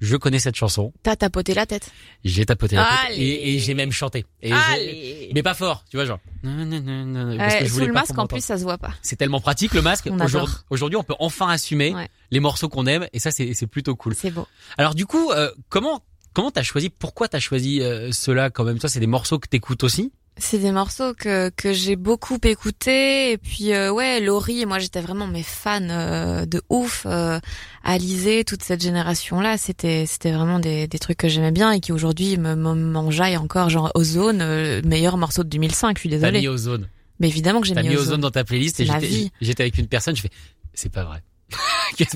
[0.00, 0.92] je connais cette chanson.
[1.04, 1.90] T'as tapoté la tête.
[2.24, 3.22] J'ai tapoté la tête Allez.
[3.22, 4.24] et, et j'ai même chanté.
[4.42, 5.30] Et Allez.
[5.32, 6.18] mais pas fort, tu vois genre.
[6.42, 8.78] Non, non, non, non, parce que je sous le masque en plus ça se voit
[8.78, 8.94] pas.
[9.02, 10.08] C'est tellement pratique le masque.
[10.08, 12.08] Aujourd'hui, aujourd'hui, on peut enfin assumer Ouais.
[12.32, 14.14] les morceaux qu'on aime et ça c'est plutôt cool.
[14.16, 14.48] C'est beau.
[14.76, 18.80] Alors du coup, euh, comment comment t'as choisi Pourquoi t'as choisi euh, ceux-là quand même?
[18.80, 20.10] Toi, c'est des morceaux que t'écoutes aussi?
[20.38, 25.00] C'est des morceaux que que j'ai beaucoup écoutés et puis euh, ouais Laurie moi j'étais
[25.02, 27.38] vraiment mes fans euh, de ouf euh,
[27.84, 31.80] Alizé toute cette génération là c'était c'était vraiment des des trucs que j'aimais bien et
[31.80, 36.08] qui aujourd'hui me me- m'enjaillent encore genre Ozone euh, meilleur morceau de 2005 je suis
[36.08, 36.88] T'as désolée mis Ozone.
[37.20, 38.08] mais évidemment que j'ai T'as mis, mis Ozone.
[38.08, 40.16] Ozone dans ta playlist et j'étais j'étais avec une personne.
[40.16, 40.30] Je fais
[40.74, 41.22] c'est pas vrai.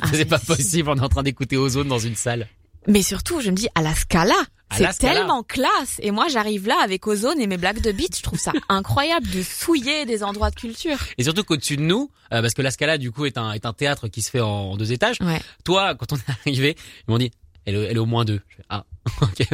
[0.01, 2.49] Ah, c'est pas si, si, possible On est en train d'écouter Ozone dans une salle.
[2.89, 4.35] Mais surtout je me dis à la Scala
[4.77, 8.23] c'est tellement classe et moi j'arrive là avec Ozone et mes blagues de beat je
[8.23, 12.43] trouve ça incroyable de souiller des endroits de culture Et surtout qu'au-dessus de nous, euh,
[12.43, 14.49] parce que la Scala du coup est un est un théâtre qui se fait en,
[14.73, 15.19] en deux étages.
[15.21, 16.77] ouais Toi, quand on est arrivé,
[17.07, 17.31] ils m'ont dit
[17.65, 18.41] elle, est- elle est au moins deux.
[18.49, 18.85] Je fais, ah
[19.23, 19.47] ok.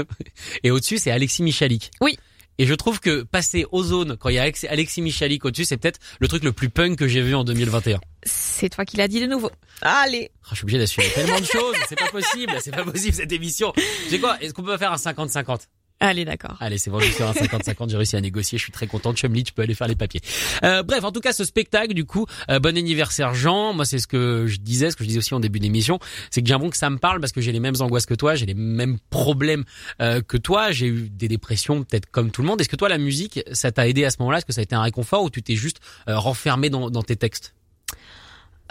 [0.65, 1.91] Et au-dessus c'est Alexis Michalik.
[2.01, 2.19] Oui.
[2.59, 5.77] Et je trouve que passer Ozone quand il y a Alex- Alexis Michalik au-dessus, c'est
[5.79, 7.99] peut-être le truc le plus punk que j'ai vu en 2021.
[8.25, 9.51] C'est toi qui l'as dit de nouveau.
[9.81, 10.31] Allez.
[10.45, 13.33] Oh, je suis obligé d'assumer tellement de choses, c'est pas possible, c'est pas possible cette
[13.33, 13.73] émission.
[13.75, 15.61] Tu sais quoi Est-ce qu'on peut faire un 50-50
[16.03, 16.57] Allez, d'accord.
[16.59, 19.15] Allez, c'est suis sur un 50-50, j'ai réussi à négocier, je suis très content.
[19.15, 20.21] Chumli, tu peux aller faire les papiers.
[20.65, 23.73] Euh, bref, en tout cas, ce spectacle, du coup, euh, bon anniversaire Jean.
[23.73, 26.01] Moi, c'est ce que je disais, ce que je disais aussi en début d'émission,
[26.33, 28.15] c'est que j'ai l'impression que ça me parle parce que j'ai les mêmes angoisses que
[28.15, 29.63] toi, j'ai les mêmes problèmes
[30.01, 32.61] euh, que toi, j'ai eu des dépressions peut-être comme tout le monde.
[32.61, 34.39] Est-ce que toi, la musique, ça t'a aidé à ce moment-là?
[34.39, 35.79] Est-ce que ça a été un réconfort ou tu t'es juste
[36.09, 37.55] euh, renfermé dans, dans tes textes?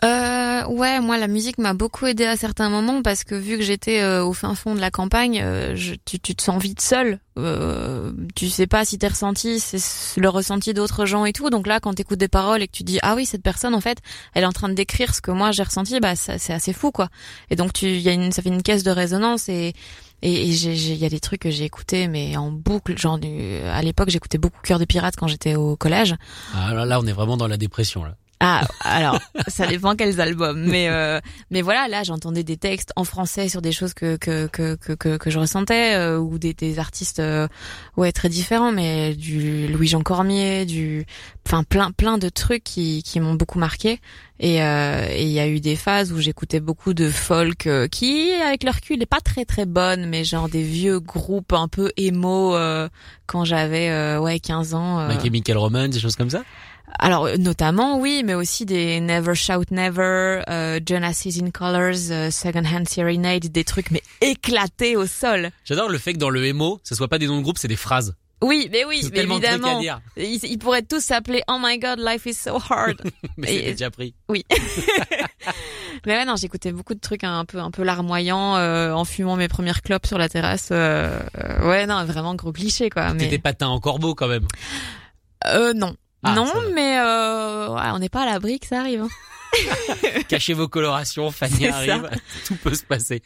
[0.03, 3.63] Euh, ouais, moi la musique m'a beaucoup aidé à certains moments parce que vu que
[3.63, 6.81] j'étais euh, au fin fond de la campagne, euh, je, tu, tu te sens vite
[6.81, 7.19] seul.
[7.37, 11.51] Euh, tu sais pas si t'es ressenti, c'est le ressenti d'autres gens et tout.
[11.51, 13.81] Donc là, quand t'écoutes des paroles et que tu dis ah oui cette personne en
[13.81, 13.99] fait,
[14.33, 16.91] elle est en train de décrire ce que moi j'ai ressenti, bah c'est assez fou
[16.91, 17.09] quoi.
[17.51, 19.73] Et donc tu, y a une, ça fait une caisse de résonance et
[20.23, 22.97] et il y a des trucs que j'ai écoutés mais en boucle.
[22.97, 23.19] Genre
[23.71, 26.15] à l'époque j'écoutais beaucoup Cœur de pirate quand j'étais au collège.
[26.55, 28.15] ah, là, là, on est vraiment dans la dépression là.
[28.43, 31.19] Ah, alors, ça dépend quels albums, mais euh,
[31.51, 35.17] mais voilà, là j'entendais des textes en français sur des choses que que que que
[35.17, 37.47] que, je ressentais euh, ou des des artistes euh,
[37.97, 41.05] ouais très différents, mais du Louis Jean Cormier, du
[41.45, 43.99] enfin plein plein de trucs qui qui m'ont beaucoup marqué
[44.43, 48.31] et euh, il y a eu des phases où j'écoutais beaucoup de folk euh, qui
[48.33, 51.91] avec leur recul n'est pas très très bonne, mais genre des vieux groupes un peu
[51.95, 52.89] émo euh,
[53.27, 55.07] quand j'avais ouais 15 ans.
[55.21, 56.41] Chemical Romance, des choses comme ça?
[56.99, 62.29] Alors euh, notamment oui, mais aussi des Never Shout Never, euh, Jonas in Colors, euh,
[62.31, 65.49] Second Hand Serenade, des trucs mais éclatés au sol.
[65.65, 67.67] J'adore le fait que dans le MO, ce soit pas des noms de groupe, c'est
[67.67, 68.15] des phrases.
[68.43, 69.79] Oui, mais oui, mais évidemment.
[70.17, 72.99] Ils, ils pourraient tous s'appeler Oh my God, life is so hard.
[73.37, 74.15] Mais Et- déjà pris.
[74.29, 74.43] oui.
[76.07, 79.35] mais ouais, non, j'écoutais beaucoup de trucs un peu, un peu larmoyants euh, en fumant
[79.35, 80.69] mes premières clopes sur la terrasse.
[80.71, 83.11] euh, euh, ouais, non, vraiment gros cliché quoi.
[83.11, 84.47] T'étais Mais patin en corbeau quand même.
[85.45, 86.45] euh, non, Ah, non,
[86.75, 89.01] mais euh, ouais, on n'est pas à l'abri que ça arrive.
[89.03, 89.09] hein.
[90.29, 92.09] Cachez vos colorations, Fanny arrive,
[92.45, 93.21] tout peut se passer.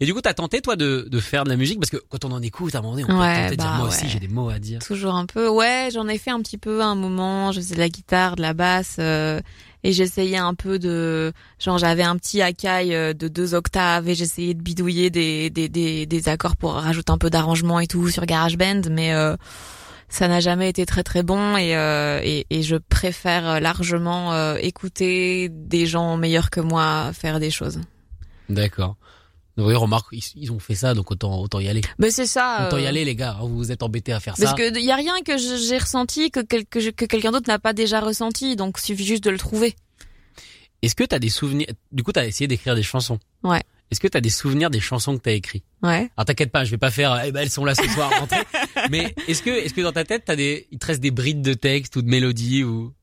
[0.00, 1.78] Et du coup, t'as tenté toi de, de faire de la musique?
[1.78, 3.62] Parce que quand on en écoute, à un moment donné, on Ouais, peut tenter de
[3.62, 4.80] dire bah moi aussi j'ai des mots à dire.
[4.80, 5.48] Toujours un peu.
[5.48, 7.52] Ouais, j'en ai fait un petit peu à un moment.
[7.52, 9.40] Je faisais de la guitare, de la basse, euh,
[9.84, 14.14] et j'essayais un peu de, genre j'avais un petit Akai euh, de deux octaves et
[14.14, 18.08] j'essayais de bidouiller des des des, des accords pour rajouter un peu d'arrangement et tout
[18.08, 19.36] sur GarageBand, mais euh,
[20.12, 24.56] ça n'a jamais été très très bon et euh, et, et je préfère largement euh,
[24.60, 27.80] écouter des gens meilleurs que moi faire des choses.
[28.48, 28.96] D'accord.
[29.58, 31.82] Oui, remarque, ils, ont fait ça, donc autant autant y aller.
[31.98, 32.66] Mais c'est ça.
[32.66, 33.36] Autant y euh, aller, les gars.
[33.40, 34.56] Vous vous êtes embêtés à faire Parce ça.
[34.56, 37.72] que y a rien que j'ai ressenti que, quel- que, que quelqu'un d'autre n'a pas
[37.74, 39.74] déjà ressenti, donc suffit juste de le trouver.
[40.80, 43.18] Est-ce que t'as des souvenirs Du coup, t'as essayé d'écrire des chansons?
[43.44, 43.62] Ouais.
[43.92, 45.64] Est-ce que t'as des souvenirs des chansons que t'as écrites?
[45.82, 46.10] Ouais.
[46.16, 47.22] Alors t'inquiète pas, je vais pas faire.
[47.26, 48.10] Eh ben, elles sont là ce soir.
[48.18, 48.40] rentrez.
[48.90, 51.42] Mais est-ce que est-ce que dans ta tête, t'as des, il te reste des brides
[51.42, 52.94] de textes ou de mélodies ou?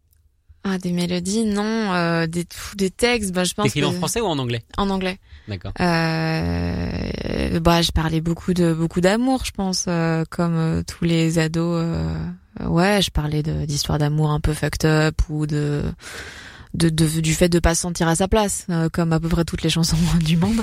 [0.63, 4.25] Ah des mélodies, non, euh, des des textes, bah je pense que en français ou
[4.25, 4.63] en anglais?
[4.77, 5.19] En anglais.
[5.47, 5.71] D'accord.
[5.79, 11.37] Euh, bah je parlais beaucoup de beaucoup d'amour, je pense, euh, comme euh, tous les
[11.39, 11.81] ados.
[11.85, 15.83] euh, ouais, je parlais de d'histoires d'amour un peu fucked up ou de
[16.73, 19.27] de, de du fait de pas se sentir à sa place, euh, comme à peu
[19.29, 20.61] près toutes les chansons du monde.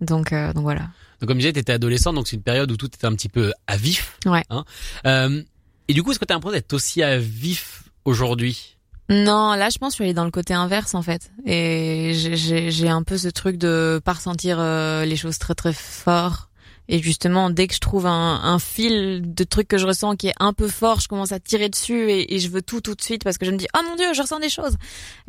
[0.00, 0.88] Donc euh, donc voilà.
[1.20, 3.28] Donc comme je disais, t'étais adolescent, donc c'est une période où tout était un petit
[3.30, 4.18] peu à vif.
[4.26, 4.42] Ouais.
[4.50, 4.64] Hein
[5.06, 5.42] Euh,
[5.88, 8.76] et du coup, est-ce que t'as l'impression d'être aussi à vif aujourd'hui?
[9.08, 11.30] Non, là, je pense que je suis allée dans le côté inverse, en fait.
[11.46, 16.48] Et j'ai- un peu ce truc de pas ressentir euh, les choses très très fort.
[16.88, 20.28] Et justement, dès que je trouve un, un fil de trucs que je ressens qui
[20.28, 22.94] est un peu fort, je commence à tirer dessus et, et je veux tout tout
[22.94, 24.76] de suite parce que je me dis oh mon dieu, je ressens des choses.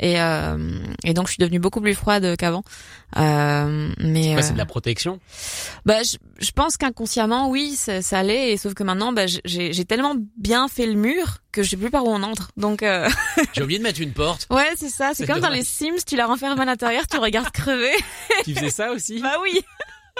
[0.00, 2.62] Et euh, et donc je suis devenue beaucoup plus froide qu'avant.
[3.16, 5.18] Euh, mais euh, c'est de la protection?
[5.86, 8.52] bah, je, je pense qu'inconsciemment, oui, ça, ça allait.
[8.52, 11.90] Et sauf que maintenant, bah, j'ai tellement bien fait le mur que je sais plus
[11.90, 12.50] par où on entre.
[12.56, 13.08] Donc euh,
[13.54, 14.46] J'ai oublié de mettre une porte.
[14.50, 15.12] Ouais, c'est ça.
[15.14, 17.94] C'est comme dans les Sims, tu la renfermes à l'intérieur, tu regardes crever.
[18.44, 19.20] Tu faisais ça aussi?
[19.20, 19.60] Bah oui,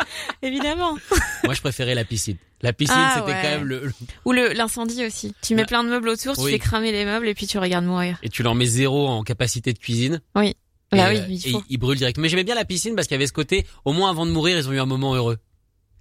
[0.42, 0.96] évidemment.
[1.44, 2.36] Moi, je préférais la piscine.
[2.62, 3.42] La piscine, Ah, c'était ouais.
[3.42, 3.92] quand même le,
[4.24, 5.32] Ou le l'incendie aussi.
[5.42, 6.50] Tu mets Bah, plein de meubles autour, tu oui.
[6.52, 8.18] fais cramer les meubles et puis tu regardes mourir.
[8.22, 10.20] et tu leur mets zéro en capacité de cuisine.
[10.34, 10.54] Bah Et,
[10.92, 11.62] oui, euh, il et faut.
[11.68, 12.18] ils brûlent direct.
[12.18, 14.30] Mais j'aimais bien la piscine parce qu'il y avait ce côté, au moins avant de
[14.32, 15.38] mourir, ils ont eu un moment heureux.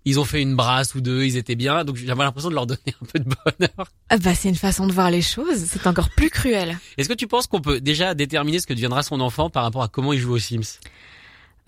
[0.06, 2.66] Ils ont fait une brasse ou deux, ils étaient bien, donc j'avais l'impression de leur
[2.66, 3.92] donner un peu de bonheur.
[4.10, 5.66] Ah bah c'est une façon de voir les choses.
[5.66, 6.80] C'est encore plus cruel.
[6.98, 9.84] Est-ce que tu penses qu'on peut déjà déterminer ce que deviendra son enfant par rapport
[9.84, 10.80] à comment il joue aux Sims?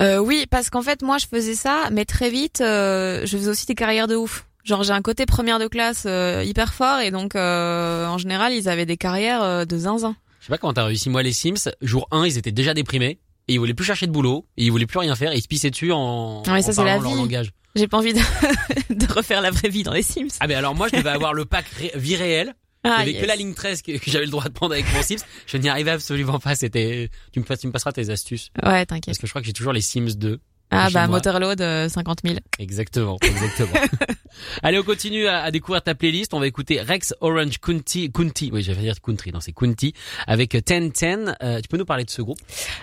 [0.01, 3.49] Euh, oui, parce qu'en fait, moi, je faisais ça, mais très vite, euh, je faisais
[3.49, 4.45] aussi des carrières de ouf.
[4.63, 8.53] Genre, j'ai un côté première de classe euh, hyper fort, et donc, euh, en général,
[8.53, 10.15] ils avaient des carrières euh, de zinzin.
[10.39, 11.09] Je sais pas comment t'as réussi.
[11.09, 13.19] Moi, les Sims, jour 1, ils étaient déjà déprimés.
[13.49, 15.41] et ils voulaient plus chercher de boulot, et ils voulaient plus rien faire, et ils
[15.41, 17.17] se pissaient dessus en, Ouais, ça, en c'est la parlant leur vie.
[17.17, 17.51] langage.
[17.75, 18.19] J'ai pas envie de,
[18.93, 20.27] de refaire la vraie vie dans les Sims.
[20.39, 22.55] Ah ben alors moi je devais avoir le pack ré- vie réelle.
[22.85, 23.21] Il Ah, avait yes.
[23.21, 25.17] que la ligne 13 que, que j'avais le droit de prendre avec mon Sims.
[25.47, 26.55] Je n'y arrivais absolument pas.
[26.55, 28.51] C'était, tu me, passes- tu me passeras tes astuces.
[28.63, 29.05] Ouais, t'inquiète.
[29.07, 30.39] Parce que je crois que j'ai toujours les Sims 2.
[30.71, 31.17] Ah bah moi.
[31.17, 32.37] Motorload euh, 50 000.
[32.59, 33.69] Exactement, exactement.
[34.63, 36.33] Allez, on continue à, à découvrir ta playlist.
[36.33, 38.51] On va écouter Rex Orange County, County.
[38.53, 39.93] Oui, j'allais dire Country, non, c'est County.
[40.27, 41.33] Avec 1010.
[41.41, 42.37] Euh, tu peux nous parler de ce groupe?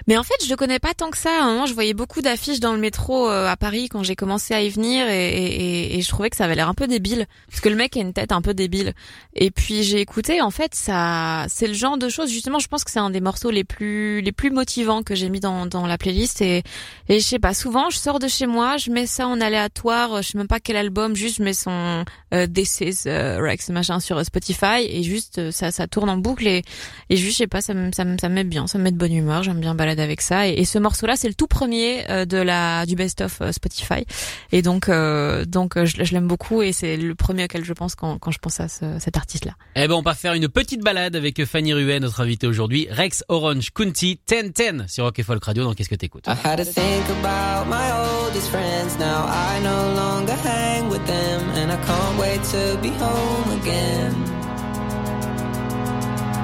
[0.06, 1.30] Mais en fait, je le connais pas tant que ça.
[1.40, 4.16] À un moment, je voyais beaucoup d'affiches dans le métro euh, à Paris quand j'ai
[4.16, 5.44] commencé à y venir et, et,
[5.94, 7.96] et- et je trouvais que ça avait l'air un peu débile parce que le mec
[7.96, 8.92] a une tête un peu débile.
[9.34, 10.40] Et puis j'ai écouté.
[10.42, 12.30] En fait, ça, c'est le genre de choses.
[12.30, 15.28] Justement, je pense que c'est un des morceaux les plus les plus motivants que j'ai
[15.28, 16.40] mis dans dans la playlist.
[16.42, 16.62] Et
[17.08, 17.54] et je sais pas.
[17.54, 20.22] Souvent, je sors de chez moi, je mets ça en aléatoire.
[20.22, 21.14] Je sais même pas quel album.
[21.16, 22.04] Juste, je mets son
[22.34, 26.16] euh, This is euh, Rex machin sur Spotify et juste euh, ça ça tourne en
[26.16, 26.62] boucle et
[27.10, 28.84] et juste, je sais pas, ça me, ça me, ça me met bien, ça me
[28.84, 30.48] met de bonne humeur, j'aime bien balader avec ça.
[30.48, 34.04] Et, et ce morceau-là, c'est le tout premier euh, de la du best-of euh, Spotify.
[34.52, 37.72] Et donc, euh, donc, euh, je, je l'aime beaucoup et c'est le premier auquel je
[37.72, 39.52] pense quand, quand je pense à ce- cet artiste-là.
[39.74, 42.86] Eh ben, on va faire une petite balade avec Fanny Ruet, notre invitée aujourd'hui.
[42.90, 45.64] Rex Orange County 1010 sur Rock et Folk Radio.
[45.64, 46.26] dans Qu'est-ce que t'écoutes?
[46.26, 48.96] I my oldest friends.
[48.98, 54.14] Now I no longer hang with them, and I can't wait to be home again.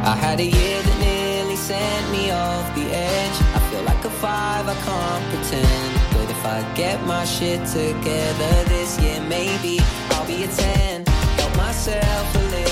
[0.04, 3.36] I had a year that nearly sent me off the edge.
[3.54, 5.90] I feel like a five, I can't pretend.
[6.14, 9.78] But if I get my shit together this year, maybe
[10.10, 11.06] I'll be a ten.
[11.38, 12.71] Help myself a little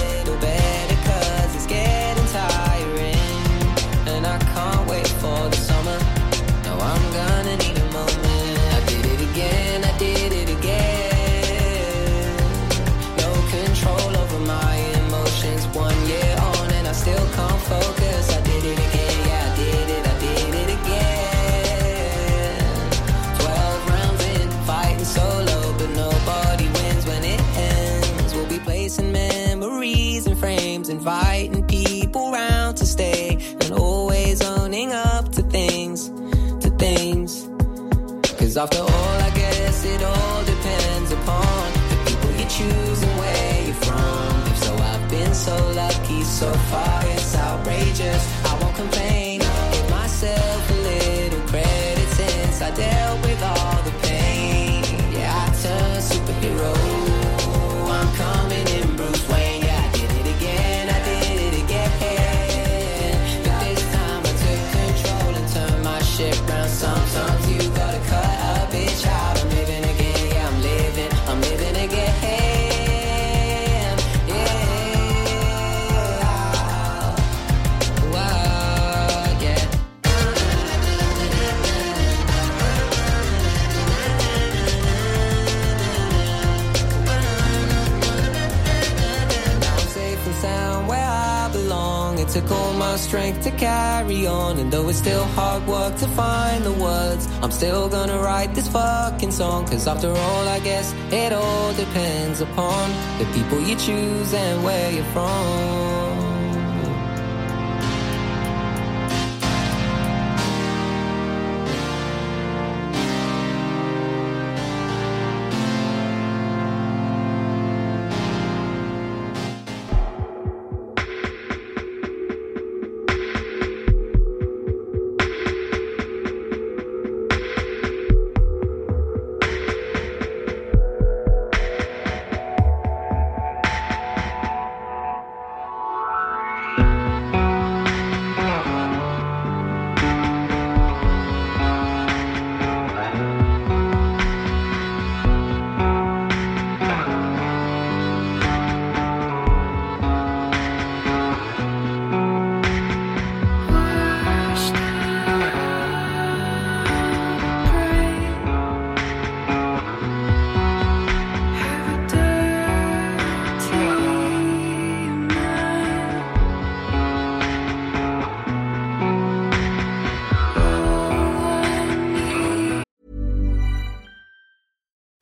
[99.71, 104.91] Cause after all, I guess it all depends upon the people you choose and where
[104.91, 106.10] you're from.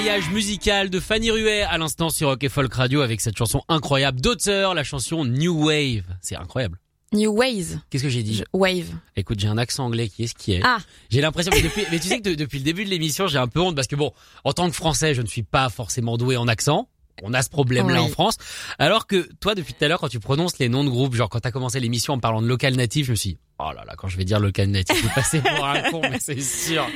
[0.00, 3.62] voyage musical de Fanny Ruet à l'instant sur Rock et Folk Radio avec cette chanson
[3.68, 6.04] incroyable d'auteur, la chanson New Wave.
[6.22, 6.78] C'est incroyable.
[7.12, 7.78] New Wave.
[7.90, 8.86] Qu'est-ce que j'ai dit Wave.
[9.16, 10.62] Écoute, j'ai un accent anglais qui est ce qui est.
[10.64, 10.78] Ah.
[11.10, 13.46] J'ai l'impression que depuis, mais tu sais que depuis le début de l'émission, j'ai un
[13.46, 14.10] peu honte parce que bon,
[14.44, 16.88] en tant que français, je ne suis pas forcément doué en accent
[17.34, 18.06] a ce problème-là Oui.
[18.06, 18.36] en France.
[18.78, 21.28] Alors que toi, depuis tout à l'heure, quand tu prononces les noms de groupes, genre
[21.28, 23.84] quand t'as commencé l'émission en parlant de local natif, je me suis dit, oh là
[23.86, 26.40] là, quand je vais dire local natif, je vais passer pour un con, mais c'est
[26.40, 26.86] sûr.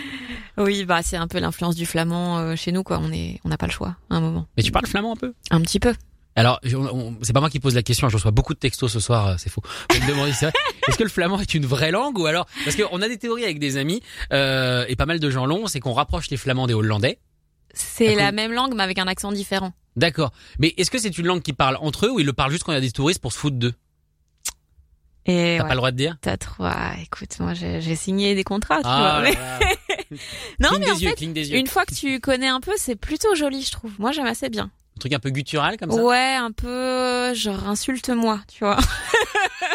[0.57, 2.99] Oui, bah c'est un peu l'influence du flamand euh, chez nous, quoi.
[3.03, 4.47] On est, on n'a pas le choix à un moment.
[4.57, 5.35] Mais tu parles flamand un peu?
[5.51, 5.95] Un petit peu.
[6.37, 8.99] Alors, on- c'est pas moi qui pose la question, je reçois beaucoup de textos ce
[8.99, 9.63] soir, euh, c'est faux.
[9.93, 10.29] Je me
[10.89, 13.45] est-ce que le flamand est une vraie langue ou alors parce qu'on a des théories
[13.45, 14.03] avec des amis
[14.33, 17.19] euh, et pas mal de gens l'ont, c'est qu'on rapproche les flamands des hollandais.
[17.73, 19.73] C'est la même langue, mais avec un accent différent.
[19.97, 20.33] D'accord.
[20.59, 22.65] Mais est-ce que c'est une langue qui parle entre eux ou ils le parlent juste
[22.65, 23.75] quand il y a des touristes pour se foutre d'eux?
[25.27, 26.17] Et T'as ouais, pas le droit de dire?
[26.21, 26.65] T'as trop.
[26.67, 29.31] ah, écoute, moi j'ai signé des contrats, tu Ah vois.
[29.31, 29.69] là mais- là.
[30.61, 32.95] Non, Cligne mais en yeux, fait, des une fois que tu connais un peu, c'est
[32.95, 33.91] plutôt joli, je trouve.
[33.99, 34.65] Moi, j'aime assez bien.
[34.97, 35.97] Un truc un peu guttural comme ça?
[36.03, 38.77] Ouais, un peu genre insulte-moi, tu vois.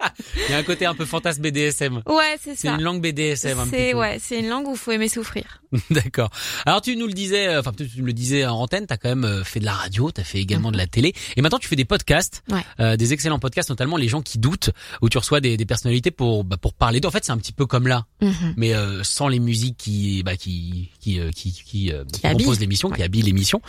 [0.48, 2.02] Il y a un côté un peu fantasme BDSM.
[2.06, 2.74] Ouais, c'est C'est ça.
[2.74, 3.98] une langue BDSM un petit C'est peu.
[3.98, 5.62] ouais, c'est une langue où faut aimer souffrir.
[5.90, 6.30] D'accord.
[6.66, 9.08] Alors tu nous le disais, euh, enfin tu me le disais en antenne, t'as quand
[9.10, 11.68] même euh, fait de la radio, t'as fait également de la télé, et maintenant tu
[11.68, 12.64] fais des podcasts, Ouais.
[12.80, 14.70] euh, des excellents podcasts, notamment les gens qui doutent,
[15.02, 17.08] où tu reçois des, des personnalités pour bah, pour parler d'eux.
[17.08, 18.54] En fait, c'est un petit peu comme là, Mhm.
[18.56, 22.58] mais euh, sans les musiques qui bah, qui qui euh, qui qui, euh, qui composent
[22.60, 23.60] l'émission, qui habillent l'émission.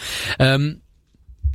[0.41, 0.73] Euh,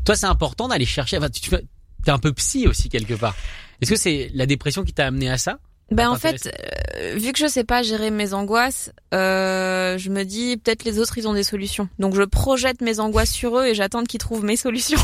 [0.04, 1.18] toi, c'est important d'aller chercher.
[1.18, 3.34] Enfin, tu t'es un peu psy aussi quelque part.
[3.80, 5.58] Est-ce que c'est la dépression qui t'a amené à ça?
[5.92, 6.52] Ben en fait,
[6.98, 10.98] euh, vu que je sais pas gérer mes angoisses, euh, je me dis peut-être les
[10.98, 11.88] autres ils ont des solutions.
[12.00, 14.98] Donc je projette mes angoisses sur eux et j'attends qu'ils trouvent mes solutions.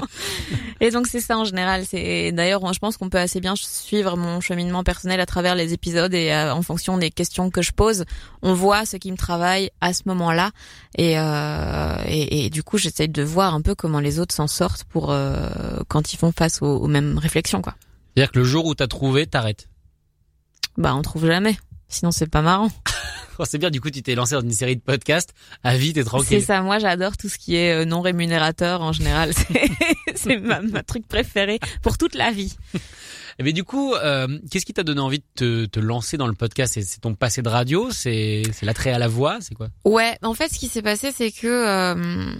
[0.80, 1.84] et donc c'est ça en général.
[1.84, 5.74] C'est d'ailleurs je pense qu'on peut assez bien suivre mon cheminement personnel à travers les
[5.74, 8.06] épisodes et euh, en fonction des questions que je pose,
[8.40, 10.50] on voit ce qui me travaille à ce moment-là
[10.96, 14.46] et, euh, et, et du coup j'essaie de voir un peu comment les autres s'en
[14.46, 15.50] sortent pour euh,
[15.88, 17.74] quand ils font face aux, aux mêmes réflexions quoi.
[18.16, 19.68] C'est-à-dire que le jour où t'as trouvé, t'arrêtes.
[20.78, 21.58] Bah on trouve jamais.
[21.88, 22.70] Sinon c'est pas marrant.
[23.38, 25.34] Oh, c'est bien, du coup, tu t'es lancé dans une série de podcasts.
[25.62, 26.42] À vie, t'es C'est tranquille.
[26.42, 29.34] ça, moi j'adore tout ce qui est euh, non rémunérateur en général.
[29.36, 29.68] C'est-
[30.14, 32.56] C'est ma, ma truc préféré pour toute la vie.
[33.42, 36.32] Mais du coup, euh, qu'est-ce qui t'a donné envie de te, te lancer dans le
[36.32, 40.34] podcast C'est ton passé de radio C'est l'attrait à la voix C'est quoi Ouais, en
[40.34, 42.32] fait ce qui s'est passé c'est que euh,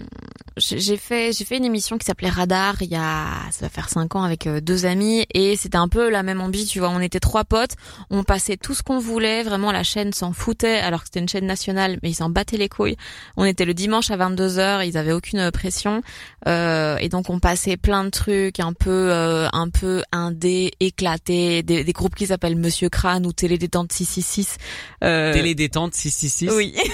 [0.57, 3.89] j'ai fait j'ai fait une émission qui s'appelait Radar il y a ça va faire
[3.89, 5.25] cinq ans avec euh, deux amis.
[5.33, 7.75] Et c'était un peu la même ambi, tu vois, on était trois potes,
[8.09, 11.29] on passait tout ce qu'on voulait, vraiment la chaîne s'en foutait alors que c'était une
[11.29, 12.97] chaîne nationale mais ils s'en battaient les couilles.
[13.35, 16.01] On était le dimanche à 22h, ils avaient aucune pression.
[16.47, 21.63] Euh, et donc on passait plein de trucs un peu euh, un peu indé, éclatés,
[21.63, 24.57] des, des groupes qui s'appellent Monsieur Crâne ou Télé détente 666.
[25.03, 26.75] Euh, Télé détente 666 oui.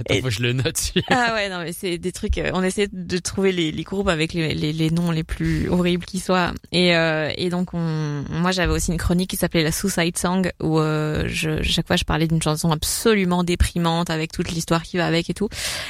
[0.00, 0.92] Attends, faut que je le note.
[1.10, 2.38] Ah ouais, non mais c'est des trucs.
[2.38, 5.68] euh, on essaie de trouver les, les groupes avec les, les, les noms les plus
[5.68, 6.52] horribles qui soient.
[6.72, 10.50] Et, euh, et donc on, moi j'avais aussi une chronique qui s'appelait la Suicide Song
[10.60, 14.96] où euh, je, chaque fois je parlais d'une chanson absolument déprimante avec toute l'histoire qui
[14.96, 15.48] va avec et tout.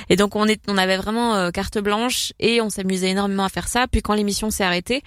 [0.09, 3.49] Et donc on est, on avait vraiment euh, carte blanche et on s'amusait énormément à
[3.51, 3.87] faire ça.
[3.91, 5.03] Puis quand l'émission s'est arrêtée.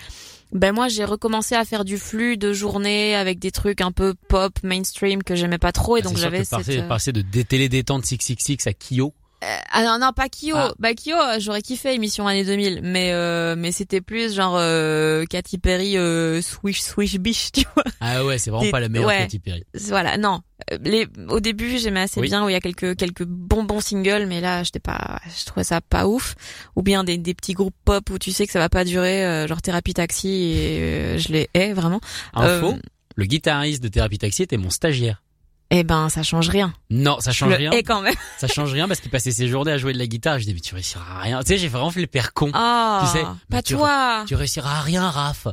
[0.53, 4.13] Ben moi j'ai recommencé à faire du flux de journée avec des trucs un peu
[4.27, 8.05] pop mainstream que j'aimais pas trop et Ah, donc j'avais cette passer de télé détente
[8.05, 9.13] 666 à Kyo.
[9.41, 10.73] Ah non non pas Kyo Ah.
[10.79, 15.25] bah Kyo euh, j'aurais kiffé émission année 2000 mais euh, mais c'était plus genre euh,
[15.25, 18.89] Katy Perry euh, Swish Swish Bish tu vois Ah ouais, c'est vraiment Des- pas la
[18.89, 19.17] meilleure ouais.
[19.19, 19.63] Katy Perry.
[19.89, 22.27] voilà non Euh, les au début j'aimais assez Oui.
[22.27, 25.63] bien où il y a quelques quelques bonbons singles mais là j'étais pas je trouvais
[25.63, 26.35] ça pas ouf
[26.75, 29.25] ou bien des des petits groupes pop où tu sais que ça va pas durer
[29.25, 31.99] euh, genre Thérapie Taxi et euh, je les hais vraiment
[32.35, 32.77] Info, Euh,
[33.15, 35.21] le guitariste de Thérapie Taxi était mon stagiaire.
[35.71, 37.71] Eh ben ça change rien Non, ça change le rien.
[37.71, 40.05] hais quand même Ça change rien parce qu'il passait ses journées à jouer de la
[40.07, 40.35] guitare.
[40.37, 41.39] Je disais, mais tu réussiras à rien.
[41.41, 42.51] Tu sais, j'ai vraiment fait le père con.
[42.53, 45.47] oh Tu sais, pas tu- toi Tu réussiras à rien, Raph.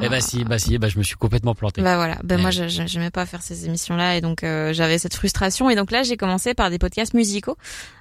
[0.00, 0.08] Eh Ah.
[0.08, 1.80] bah si, bah si, bah je me suis complètement planté.
[1.80, 2.42] Bah voilà, ben Ouais.
[2.42, 5.76] moi je- je- j'aimais pas faire ces émissions-là et donc euh, j'avais cette frustration et
[5.76, 7.56] donc là j'ai commencé par des podcasts musicaux,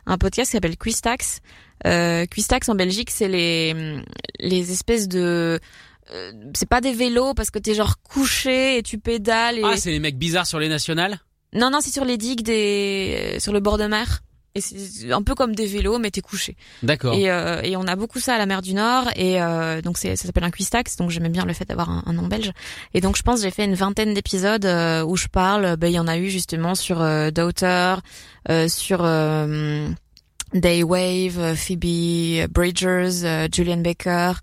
[0.08, 1.40] un podcast qui s'appelle Quistax.
[1.86, 3.76] Euh, Quistax en Belgique c'est les
[4.40, 5.60] les espèces de
[6.12, 9.78] euh, c'est pas des vélos parce que t'es genre couché et tu pédales et Ah,
[9.78, 11.20] c'est les mecs bizarres sur les nationales?
[11.54, 14.22] Non non c'est sur les digues des sur le bord de mer
[14.56, 16.56] et c'est un peu comme des vélos mais t'es couché.
[16.84, 17.16] D'accord.
[17.16, 19.98] Et, euh, et on a beaucoup ça à la mer du Nord et euh, donc
[19.98, 22.52] c'est ça s'appelle un quistax donc j'aimais bien le fait d'avoir un, un nom belge
[22.94, 25.96] et donc je pense j'ai fait une vingtaine d'épisodes euh, où je parle ben il
[25.96, 27.96] y en a eu justement sur euh, Daughter
[28.50, 29.88] euh, sur euh,
[30.54, 34.34] Daywave, euh, Phoebe Bridgers, euh, Julian Baker,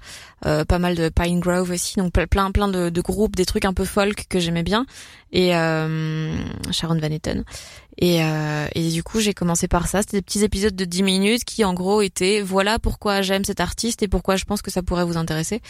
[0.46, 3.44] euh, pas mal de Pine Grove aussi, donc ple- plein plein de, de groupes, des
[3.46, 4.86] trucs un peu folk que j'aimais bien,
[5.32, 6.34] et euh,
[6.72, 7.44] Sharon Van Etten.
[8.00, 10.00] Et, euh, et du coup, j'ai commencé par ça.
[10.00, 13.60] C'était des petits épisodes de 10 minutes qui, en gros, étaient voilà pourquoi j'aime cet
[13.60, 15.60] artiste et pourquoi je pense que ça pourrait vous intéresser.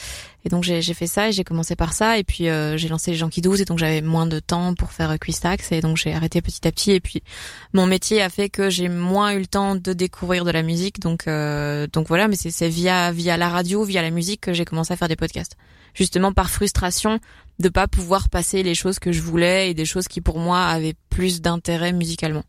[0.45, 2.18] Et donc, j'ai fait ça et j'ai commencé par ça.
[2.18, 4.74] Et puis, euh, j'ai lancé Les gens qui doutent et donc j'avais moins de temps
[4.74, 5.72] pour faire Quistax.
[5.72, 6.93] Et donc, j'ai arrêté petit à petit.
[6.93, 7.24] Et puis,
[7.72, 11.01] mon métier a fait que j'ai moins eu le temps de découvrir de la musique.
[11.01, 12.28] Donc, euh, donc voilà.
[12.28, 15.09] Mais c'est c'est via via la radio, via la musique que j'ai commencé à faire
[15.09, 15.57] des podcasts.
[15.95, 17.18] Justement par frustration
[17.59, 20.64] de pas pouvoir passer les choses que je voulais et des choses qui pour moi
[20.66, 22.45] avaient plus d'intérêt musicalement.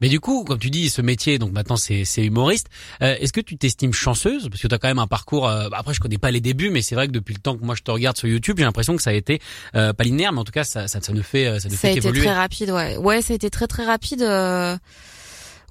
[0.00, 2.66] Mais du coup, comme tu dis, ce métier, donc maintenant c'est c'est humoriste.
[3.00, 4.48] euh, Est-ce que tu t'estimes chanceuse?
[4.50, 5.48] Parce que tu as quand même un parcours.
[5.48, 7.56] euh, bah, après, je connais pas les débuts, mais c'est vrai que depuis le temps
[7.56, 9.40] que moi je te regarde sur YouTube, j'ai l'impression que ça a été
[9.76, 11.74] euh, pas linéaire, mais en tout cas ça ça, ça ne fait euh, ça ne
[11.74, 12.22] Ça a fait été qu'évoluer.
[12.22, 12.96] très rapide, ouais.
[12.98, 14.20] Ouais, ça a été très très rapide.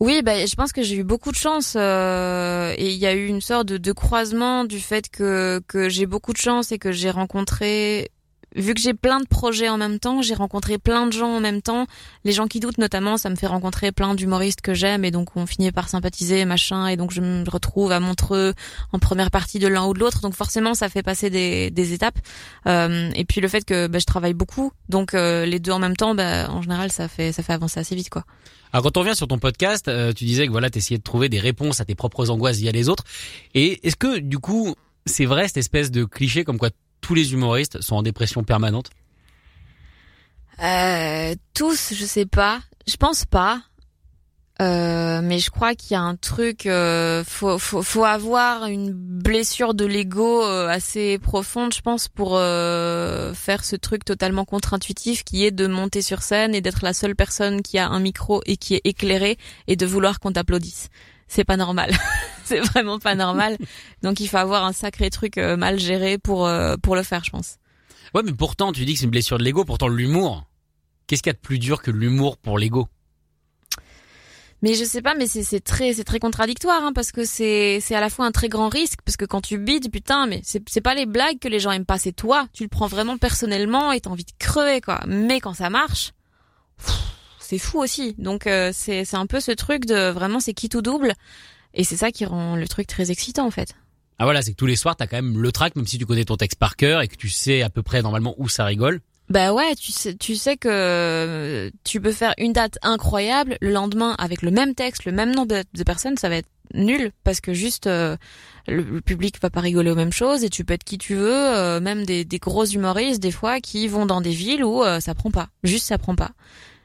[0.03, 3.13] Oui, bah, je pense que j'ai eu beaucoup de chance euh, et il y a
[3.13, 6.77] eu une sorte de, de croisement du fait que que j'ai beaucoup de chance et
[6.77, 8.11] que j'ai rencontré
[8.55, 11.39] vu que j'ai plein de projets en même temps, j'ai rencontré plein de gens en
[11.39, 11.87] même temps.
[12.23, 15.35] Les gens qui doutent notamment, ça me fait rencontrer plein d'humoristes que j'aime et donc
[15.35, 16.87] on finit par sympathiser, machin.
[16.87, 18.53] Et donc je me retrouve à Montreux
[18.91, 20.21] en première partie de l'un ou de l'autre.
[20.21, 22.19] Donc forcément, ça fait passer des, des étapes.
[22.67, 25.79] Euh, et puis le fait que bah, je travaille beaucoup, donc euh, les deux en
[25.79, 28.23] même temps, bah, en général, ça fait ça fait avancer assez vite, quoi.
[28.71, 31.29] Alors quand on revient sur ton podcast, euh, tu disais que voilà, t'essayais de trouver
[31.29, 33.03] des réponses à tes propres angoisses via les autres.
[33.53, 34.73] Et est-ce que du coup,
[35.05, 36.69] c'est vrai cette espèce de cliché comme quoi
[37.03, 38.89] tous les humoristes sont en dépression permanente
[40.63, 42.61] Euh, tous, je sais pas.
[42.87, 43.61] Je pense pas.
[44.61, 48.91] Euh, mais je crois qu'il y a un truc, euh, faut, faut, faut avoir une
[48.93, 55.23] blessure de l'ego euh, assez profonde, je pense, pour euh, faire ce truc totalement contre-intuitif
[55.23, 58.41] qui est de monter sur scène et d'être la seule personne qui a un micro
[58.45, 59.37] et qui est éclairée
[59.67, 60.89] et de vouloir qu'on t'applaudisse.
[61.34, 61.91] C'est pas normal.
[62.43, 63.57] c'est vraiment pas normal.
[64.03, 67.23] Donc il faut avoir un sacré truc euh, mal géré pour euh, pour le faire,
[67.23, 67.57] je pense.
[68.13, 69.65] Ouais, mais pourtant tu dis que c'est une blessure de l'ego.
[69.65, 70.45] Pourtant l'humour,
[71.07, 72.88] qu'est-ce qu'il y a de plus dur que l'humour pour l'ego?
[74.61, 77.79] Mais je sais pas, mais c'est c'est très c'est très contradictoire hein, parce que c'est
[77.81, 80.39] c'est à la fois un très grand risque parce que quand tu bides, putain, mais
[80.43, 82.45] c'est c'est pas les blagues que les gens aiment pas, c'est toi.
[82.53, 85.01] Tu le prends vraiment personnellement et t'as envie de crever quoi.
[85.07, 86.11] Mais quand ça marche,
[86.77, 87.12] pff,
[87.53, 88.15] c'est fou aussi.
[88.17, 91.13] Donc euh, c'est c'est un peu ce truc de vraiment c'est qui tout double
[91.75, 93.75] et c'est ça qui rend le truc très excitant en fait.
[94.17, 96.05] Ah voilà, c'est que tous les soirs t'as quand même le track, même si tu
[96.05, 98.65] connais ton texte par cœur et que tu sais à peu près normalement où ça
[98.65, 99.01] rigole.
[99.29, 103.71] Bah ouais, tu sais, tu sais que euh, tu peux faire une date incroyable, le
[103.71, 107.11] lendemain avec le même texte, le même nombre de, de personnes, ça va être nul
[107.23, 108.17] parce que juste euh,
[108.67, 111.15] le, le public va pas rigoler aux mêmes choses et tu peux être qui tu
[111.15, 114.83] veux, euh, même des, des gros humoristes des fois qui vont dans des villes où
[114.83, 116.31] euh, ça prend pas, juste ça prend pas.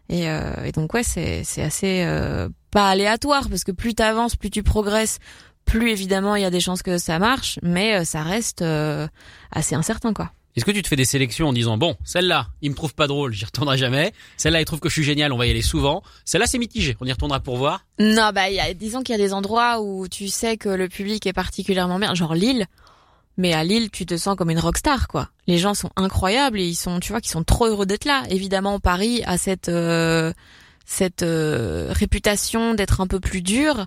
[0.08, 4.36] Et, euh, et donc ouais, c'est c'est assez euh, pas aléatoire parce que plus t'avances,
[4.36, 5.18] plus tu progresses,
[5.64, 9.06] plus évidemment il y a des chances que ça marche, mais euh, ça reste euh,
[9.52, 10.32] assez incertain quoi.
[10.56, 13.06] Est-ce que tu te fais des sélections en disant bon, celle-là, il me trouve pas
[13.06, 14.12] drôle, j'y retournerai jamais.
[14.38, 16.02] Celle-là, il trouve que je suis génial, on va y aller souvent.
[16.24, 17.84] Celle-là, c'est mitigé, on y retournera pour voir.
[18.00, 20.88] Non, bah, y a, disons qu'il y a des endroits où tu sais que le
[20.88, 22.66] public est particulièrement bien, genre Lille.
[23.38, 25.30] Mais à Lille, tu te sens comme une rockstar, quoi.
[25.46, 28.24] Les gens sont incroyables et ils sont, tu vois, qu'ils sont trop heureux d'être là.
[28.30, 30.32] Évidemment, Paris a cette euh,
[30.84, 33.86] cette euh, réputation d'être un peu plus dur.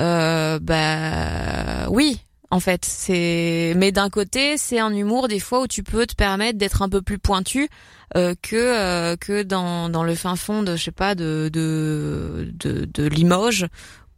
[0.00, 2.18] Euh, bah oui,
[2.50, 3.72] en fait, c'est.
[3.76, 6.88] Mais d'un côté, c'est un humour des fois où tu peux te permettre d'être un
[6.88, 7.68] peu plus pointu
[8.14, 13.06] que que dans dans le fin fond de je sais pas de de de, de
[13.06, 13.66] Limoges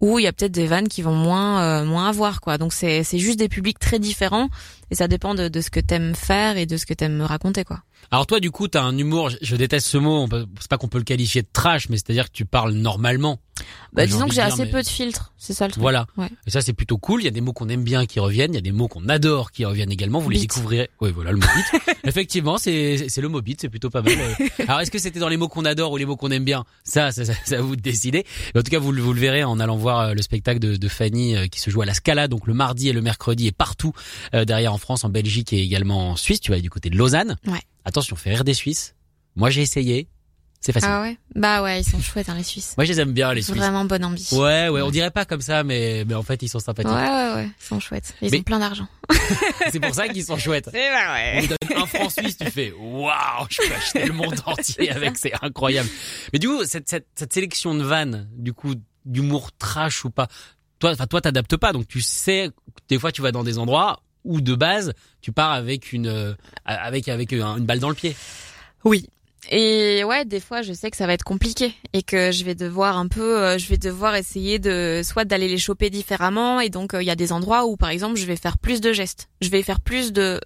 [0.01, 2.59] où il y a peut-être des vannes qui vont moins euh, moins avoir quoi.
[2.59, 4.49] Donc c'est c'est juste des publics très différents
[4.91, 7.65] et ça dépend de, de ce que t'aimes faire et de ce que t'aimes raconter
[7.65, 7.81] quoi.
[8.13, 10.29] Alors toi, du coup, t'as un humour, je, déteste ce mot,
[10.61, 13.39] c'est pas qu'on peut le qualifier de trash, mais c'est-à-dire que tu parles normalement.
[13.93, 15.83] Bah disons que j'ai assez mais- peu de filtres, c'est ça le truc.
[15.83, 16.07] Voilà.
[16.17, 16.29] Ouais.
[16.47, 17.21] Et ça, c'est plutôt cool.
[17.21, 18.53] Il y a des mots qu'on aime bien qui reviennent.
[18.53, 20.19] Il y a des mots qu'on adore qui reviennent également.
[20.19, 20.89] Vous les découvrirez.
[21.01, 21.83] Oui, voilà, le mot beat.
[22.05, 23.61] Effectivement, c'est, c'est le mot beat.
[23.61, 24.15] C'est plutôt pas mal.
[24.67, 26.65] Alors, est-ce que c'était dans les mots qu'on adore ou les mots qu'on aime bien?
[26.85, 27.75] Ça, ça, ça, ça, vous.
[27.85, 28.25] Mais
[28.57, 30.77] en tout cas, vous, le- vous le verrez en allant voir euh, le spectacle de,
[30.77, 33.47] de Fanny euh, qui se joue à la Scala, donc le mardi et le mercredi
[33.47, 33.93] et partout
[34.35, 36.41] euh, derrière en France, en Belgique et également en Suisse.
[36.41, 37.37] Tu vas aller du côté de Lausanne.
[37.47, 37.61] Ouais.
[37.85, 38.95] Attention, faire rire des Suisses.
[39.37, 40.09] Moi, j'ai essayé.
[40.63, 40.91] C'est facile.
[40.93, 41.17] Ah ouais?
[41.35, 42.75] Bah ouais, ils sont chouettes hein, les Suisses.
[42.77, 43.57] Moi, je les aime bien, les Suisses.
[43.57, 44.37] Vraiment bonne ambition.
[44.39, 46.93] Ouais, ouais, on dirait pas comme ça, mais, mais en fait, ils sont Ouais sympathiques.
[46.93, 48.15] ouais ouais, ils sont chouettes.
[48.21, 48.87] Ils Mais- ont plein d'argent.
[49.73, 50.69] C'est pour ça qu'ils sont chouettes.
[50.71, 51.39] C'est vrai.
[51.39, 54.91] On te donne un franc suisse, tu fais waouh, je peux acheter le monde entier
[54.91, 55.89] avec, c'est incroyable.
[56.35, 58.75] Mais du coup, cette, cette, cette sélection de vannes, du coup,
[59.07, 60.29] d'humour trash ou pas,
[60.79, 62.51] toi, enfin, toi, t'adaptes pas, donc tu sais,
[62.91, 66.35] des fois, tu vas dans des endroits où de base, tu pars avec une, euh,
[66.65, 68.17] avec, avec un- une balle dans le pied.
[68.85, 69.09] Oui.
[69.51, 72.55] Et ouais, des fois, je sais que ça va être compliqué et que je vais
[72.55, 76.69] devoir un peu, euh, je vais devoir essayer de soit d'aller les choper différemment et
[76.69, 78.93] donc euh, il y a des endroits où, par exemple, je vais faire plus de
[78.93, 80.39] gestes, je vais faire plus de,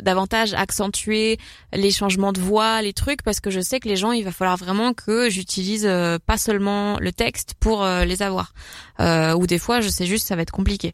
[0.00, 1.38] davantage accentuer
[1.72, 4.32] les changements de voix, les trucs parce que je sais que les gens, il va
[4.32, 5.88] falloir vraiment que j'utilise
[6.26, 8.52] pas seulement le texte pour les avoir.
[9.00, 10.92] Ou des fois, je sais juste, ça va être compliqué.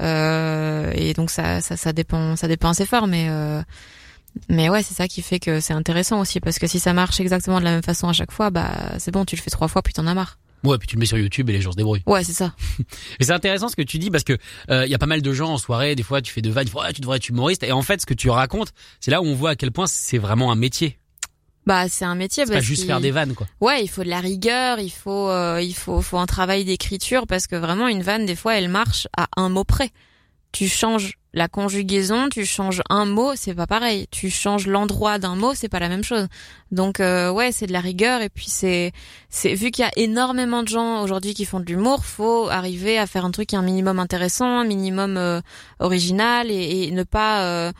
[0.00, 3.26] Euh, et donc ça, ça, ça dépend, ça dépend assez fort, mais.
[3.28, 3.62] Euh,
[4.50, 7.20] mais ouais, c'est ça qui fait que c'est intéressant aussi, parce que si ça marche
[7.20, 9.66] exactement de la même façon à chaque fois, bah c'est bon, tu le fais trois
[9.66, 10.38] fois, puis t'en as marre.
[10.64, 12.02] Ouais, puis tu le mets sur YouTube et les gens se débrouillent.
[12.06, 12.54] Ouais, c'est ça.
[13.20, 14.36] Et c'est intéressant ce que tu dis parce que
[14.70, 16.50] euh, il y a pas mal de gens en soirée, des fois tu fais de
[16.50, 17.62] vannes, ouais, tu devrais être humoriste.
[17.62, 19.86] Et en fait, ce que tu racontes, c'est là où on voit à quel point
[19.86, 20.98] c'est vraiment un métier.
[21.66, 22.46] Bah c'est un métier.
[22.46, 23.46] C'est pas juste faire des vannes, quoi.
[23.60, 27.26] Ouais, il faut de la rigueur, il faut, euh, il faut, faut un travail d'écriture
[27.26, 29.90] parce que vraiment une vanne des fois elle marche à un mot près.
[30.52, 34.06] Tu changes la conjugaison, tu changes un mot, c'est pas pareil.
[34.10, 36.28] Tu changes l'endroit d'un mot, c'est pas la même chose.
[36.70, 38.92] Donc euh, ouais, c'est de la rigueur et puis c'est,
[39.28, 42.96] c'est vu qu'il y a énormément de gens aujourd'hui qui font de l'humour, faut arriver
[42.96, 45.40] à faire un truc qui est un minimum intéressant, un minimum euh,
[45.78, 47.72] original et, et ne pas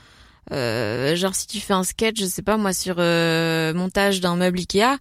[0.52, 4.20] euh, euh, genre si tu fais un sketch, je sais pas moi sur euh, montage
[4.20, 4.98] d'un meuble Ikea,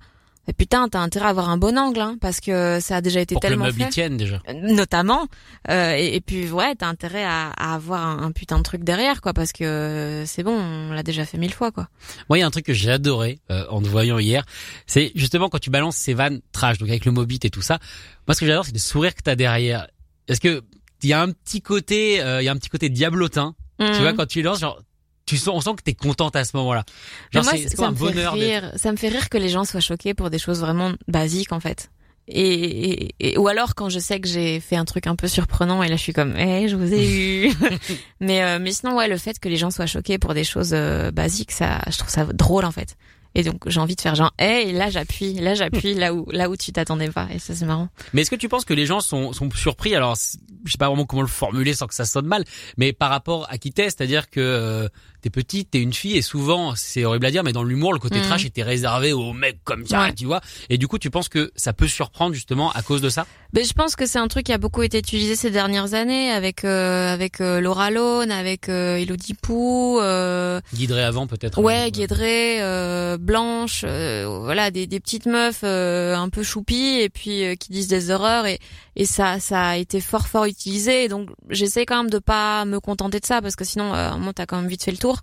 [0.48, 3.20] et putain t'as intérêt à avoir un bon angle hein, parce que ça a déjà
[3.20, 4.42] été Pour que le tellement meuble fait, tienne déjà.
[4.48, 5.28] Euh, notamment.
[5.70, 8.84] Euh, et, et puis ouais t'as intérêt à, à avoir un, un putain de truc
[8.84, 11.88] derrière quoi parce que c'est bon on l'a déjà fait mille fois quoi.
[12.30, 14.46] Moi, il y a un truc que j'ai adoré euh, en te voyant hier,
[14.86, 17.80] c'est justement quand tu balances ces vannes trash, donc avec le mobit et tout ça.
[18.28, 19.88] Moi, ce que j'adore, c'est le sourire que t'as derrière.
[20.28, 20.64] Est-ce que
[21.04, 23.54] il y a un petit côté, euh, il y a un petit côté diablotin.
[23.80, 23.98] Tu Mhm.
[24.02, 24.80] vois, quand tu lances, genre,
[25.26, 26.84] tu sens, on sent que t'es contente à ce moment-là.
[27.32, 28.34] Genre, moi, c'est ça un me fait bonheur.
[28.36, 28.72] d'être- rire.
[28.76, 31.60] Ça me fait rire que les gens soient choqués pour des choses vraiment basiques en
[31.60, 31.90] fait.
[32.28, 35.28] Et, et- et- ou alors quand je sais que j'ai fait un truc un peu
[35.28, 37.54] surprenant et là je suis comme eh je vous ai eu
[38.20, 40.72] mais euh, mais sinon ouais le fait que les gens soient choqués pour des choses
[40.74, 42.96] euh, basiques ça je trouve ça drôle en fait
[43.36, 46.26] et donc j'ai envie de faire genre eh et là j'appuie là j'appuie là où
[46.32, 48.74] là où tu t'attendais pas et ça c'est marrant Mais est-ce que tu penses que
[48.74, 49.94] les gens sont, sont surpris?
[49.94, 50.16] Alors,
[50.64, 52.44] je sais pas vraiment comment le formuler sans que ça sonne mal,
[52.78, 54.88] mais par rapport à qui t'es, c'est-à-dire que euh,
[55.26, 58.00] t'es petite, t'es une fille, et souvent, c'est horrible à dire, mais dans l'humour, le
[58.00, 58.26] côté Mhm.
[58.26, 60.14] trash était réservé aux mecs comme ça, Ouais.
[60.14, 60.40] tu vois.
[60.70, 63.26] Et du coup, tu penses que ça peut surprendre justement à cause de ça?
[63.54, 66.30] Mais je pense que c'est un truc qui a beaucoup été utilisé ces dernières années
[66.30, 71.60] avec euh, avec euh, Laura Lone, avec euh, Elodie Pou, euh, Guiderait avant peut-être.
[71.62, 77.10] ouais, Guédré, euh, Blanche, euh, voilà, des, des petites meufs euh, un peu choupies et
[77.10, 78.60] puis euh, qui disent des horreurs et
[78.98, 81.08] et ça ça a été fort fort utilisé.
[81.08, 84.34] Donc j'essaie quand même de pas me contenter de ça parce que sinon euh, moi
[84.34, 85.15] t'as quand même vite fait le tour.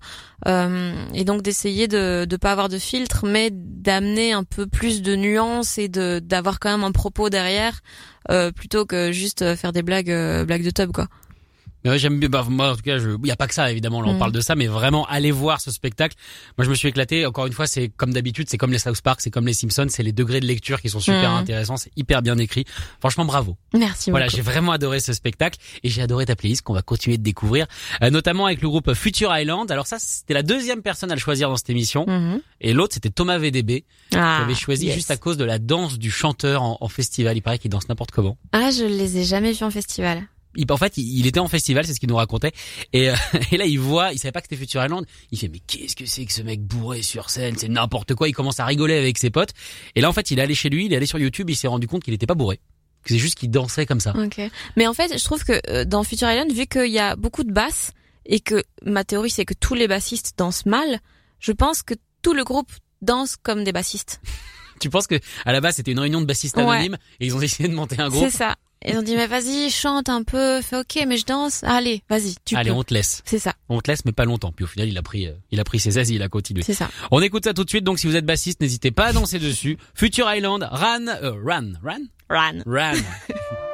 [0.47, 5.03] Euh, et donc d'essayer de de pas avoir de filtre, mais d'amener un peu plus
[5.03, 7.81] de nuances et d'avoir quand même un propos derrière
[8.31, 10.13] euh, plutôt que juste euh, faire des blagues
[10.47, 11.09] blagues de tub quoi.
[11.85, 12.29] Mais ouais, j'aime bien.
[12.29, 13.11] Bah, moi, en tout cas, je.
[13.23, 14.01] Il y a pas que ça, évidemment.
[14.03, 14.19] Là, on Mhm.
[14.19, 16.17] parle de ça, mais vraiment, allez voir ce spectacle.
[16.59, 17.27] Moi, je me suis éclaté.
[17.27, 19.87] Encore une fois, c'est comme d'habitude, c'est comme les South Park, c'est comme les Simpsons,
[19.89, 21.37] c'est les degrés de lecture qui sont super Mhm.
[21.39, 21.77] intéressants.
[21.77, 22.65] C'est hyper bien écrit.
[23.01, 23.57] Franchement, bravo.
[23.75, 27.19] Merci Voilà, j'ai vraiment adoré ce spectacle et j'ai adoré ta playlist qu'on va continuer
[27.19, 27.67] de découvrir,
[28.03, 29.71] euh, notamment avec le groupe Future Island.
[29.71, 32.41] Alors ça, c'était la deuxième personne à le choisir dans cette émission, Mhm.
[32.61, 34.95] et l'autre c'était Thomas VDB, qui Ah, avait choisi yes.
[34.95, 37.37] juste à cause de la danse du chanteur en, en festival.
[37.37, 38.37] Il paraît qu'il danse n'importe comment.
[38.53, 40.23] Ah, je les ai jamais vus en festival.
[40.57, 42.53] Il, en fait, il, il était en festival, c'est ce qu'il nous racontait,
[42.93, 43.15] et, euh,
[43.53, 45.07] et là il voit, il savait pas que c'était Future Island.
[45.31, 48.29] Il fait mais qu'est-ce que c'est que ce mec bourré sur scène, c'est n'importe quoi.
[48.29, 49.51] Il commence à rigoler avec ses potes,
[49.95, 51.57] et là en fait il est allé chez lui, il est allé sur YouTube, il
[51.57, 52.59] s'est rendu compte qu'il était pas bourré,
[53.03, 54.15] que c'est juste qu'il dansait comme ça.
[54.17, 54.41] Ok.
[54.77, 57.45] Mais en fait, je trouve que euh, dans Future Island, vu qu'il y a beaucoup
[57.45, 57.93] de basses
[58.27, 61.01] et que ma théorie c'est que tous les bassistes dansent mal,
[61.41, 64.21] je pense que tout le groupe danse comme des bassistes.
[64.81, 66.65] Tu penses que à la base c'était une réunion de bassistes Ouais.
[66.65, 68.25] anonymes et ils ont décidé de monter un groupe?
[68.29, 68.57] C'est ça.
[68.87, 71.63] Ils ont dit mais vas-y, chante un peu, fais ok, mais je danse.
[71.65, 72.77] Allez, vas-y, tu Allez, peux.
[72.77, 73.23] on te laisse.
[73.25, 74.53] C'est ça, On te laisse, mais pas longtemps.
[74.53, 76.29] Puis au final, il a pris, euh, il a pris ses aises et il a
[76.29, 76.63] continué.
[76.63, 76.89] c'est ça.
[77.11, 77.85] On écoute ça tout de suite.
[77.85, 79.79] Donc, si vous êtes bassiste, n'hésitez pas à danser dessus.
[79.95, 82.63] Future Island, Ran, euh, Ran, Ran, Run.
[82.67, 82.93] Ran.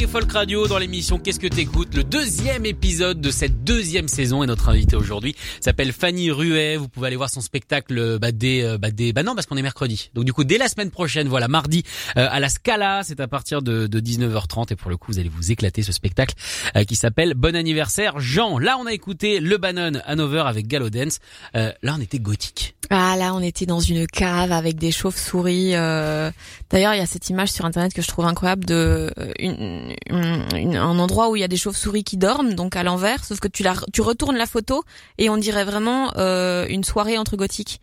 [0.00, 4.42] Et Folk Radio dans l'émission Qu'est-ce que t'écoutes Le deuxième épisode de cette deuxième saison
[4.42, 6.78] et notre invité aujourd'hui s'appelle Fanny Ruet.
[6.78, 9.58] Vous pouvez aller voir son spectacle bah, dès, euh, bah, dès, bah non parce qu'on
[9.58, 10.10] est mercredi.
[10.14, 11.82] Donc du coup dès la semaine prochaine, voilà mardi
[12.16, 15.18] euh, à la Scala, c'est à partir de, de 19h30 et pour le coup vous
[15.18, 16.34] allez vous éclater ce spectacle
[16.76, 18.58] euh, qui s'appelle Bon anniversaire Jean.
[18.58, 21.18] Là on a écouté Le Bannon Hanover avec Gallo Dance.
[21.56, 22.74] Euh, là on était gothique.
[22.92, 25.76] Ah là, on était dans une cave avec des chauves-souris.
[25.76, 26.32] euh.
[26.70, 29.89] D'ailleurs, il y a cette image sur internet que je trouve incroyable de euh, une,
[30.08, 33.24] une- un endroit où il y a des chauves-souris qui dorment, donc à l'envers.
[33.24, 34.82] Sauf que tu la, tu retournes la photo
[35.18, 37.80] et on dirait vraiment euh, une soirée entre gothiques.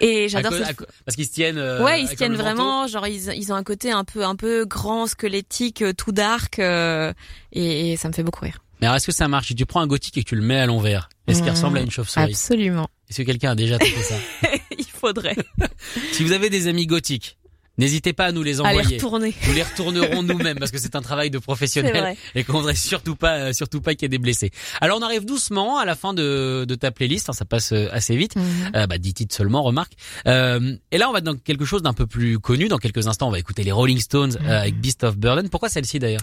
[0.00, 1.56] Et j'adore ce co- parce qu'ils se tiennent.
[1.56, 4.36] euh, Ouais, ils se tiennent vraiment, genre ils, ils ont un côté un peu un
[4.36, 7.14] peu grand, squelettique, euh, tout dark, euh,
[7.52, 8.58] et, et ça me fait beaucoup rire.
[8.80, 9.46] Mais alors est-ce que ça marche?
[9.48, 11.54] Si tu prends un gothique et que tu le mets à l'envers, est-ce qu'il Mmh,
[11.54, 12.24] ressemble à une chauve-souris?
[12.26, 12.88] Absolument.
[13.08, 14.16] Est-ce que quelqu'un a déjà tenté ça?
[14.78, 15.36] Il faudrait
[16.12, 17.38] Si vous avez des amis gothiques,
[17.78, 18.96] n'hésitez pas à nous les envoyer.
[18.96, 19.34] retourner.
[19.46, 23.16] Nous les retournerons nous-mêmes parce que c'est un travail de professionnel et qu'on voudrait surtout
[23.16, 24.50] pas, euh, surtout pas qu'il y ait des blessés.
[24.80, 27.88] Alors on arrive doucement à la fin de, de ta playlist, hein, ça passe euh,
[27.92, 28.36] assez vite.
[28.36, 28.72] Mhm.
[28.74, 29.92] Euh, bah, 10 titres seulement, remarque.
[30.26, 32.68] Euh, et là, on va dans quelque chose d'un peu plus connu.
[32.68, 35.48] Dans quelques instants, on va écouter les Rolling Stones euh, avec Beast of Burden.
[35.48, 36.22] Pourquoi celle-ci d'ailleurs?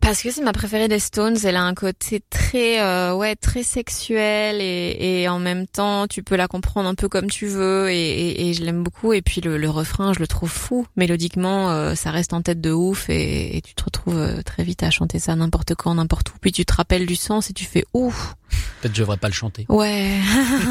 [0.00, 1.36] Parce que c'est ma préférée des Stones.
[1.44, 6.22] Elle a un côté très, euh, ouais, très sexuel et, et en même temps, tu
[6.22, 9.12] peux la comprendre un peu comme tu veux et, et, et je l'aime beaucoup.
[9.12, 10.86] Et puis le, le refrain, je le trouve fou.
[10.94, 14.62] Mélodiquement, euh, ça reste en tête de ouf et, et tu te retrouves euh, très
[14.62, 16.34] vite à chanter ça n'importe quand, n'importe où.
[16.40, 18.34] Puis tu te rappelles du sens et tu fais ouf.
[18.80, 19.66] Peut-être je devrais pas le chanter.
[19.68, 20.12] Ouais.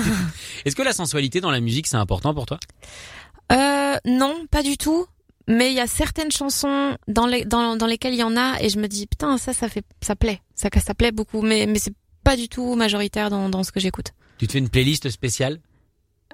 [0.65, 2.59] Est-ce que la sensualité dans la musique c'est important pour toi?
[3.51, 5.05] Euh, non, pas du tout.
[5.47, 8.59] Mais il y a certaines chansons dans, les, dans, dans lesquelles il y en a
[8.61, 11.67] et je me dis putain ça ça fait ça plaît ça ça plaît beaucoup mais
[11.67, 11.93] mais c'est
[12.23, 14.11] pas du tout majoritaire dans, dans ce que j'écoute.
[14.39, 15.59] Tu te fais une playlist spéciale?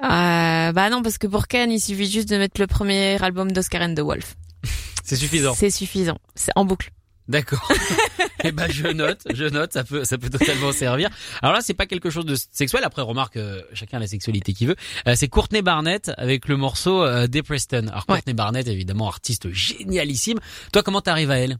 [0.01, 3.51] Euh, bah non parce que pour Ken il suffit juste de mettre le premier album
[3.51, 4.35] d'Oscar and the Wolf.
[5.03, 5.53] C'est suffisant.
[5.53, 6.17] C'est suffisant.
[6.35, 6.91] C'est en boucle.
[7.31, 7.67] D'accord.
[8.43, 11.09] Eh ben je note, je note, ça peut ça peut totalement servir.
[11.43, 12.83] Alors là c'est pas quelque chose de sexuel.
[12.83, 14.75] Après remarque, euh, chacun a la sexualité qu'il veut.
[15.07, 17.89] Euh, c'est Courtney Barnett avec le morceau euh, Depreston.
[17.89, 18.15] Alors Ouais.
[18.15, 20.39] Courtney Barnett évidemment artiste génialissime.
[20.73, 21.57] Toi comment t'arrives à elle?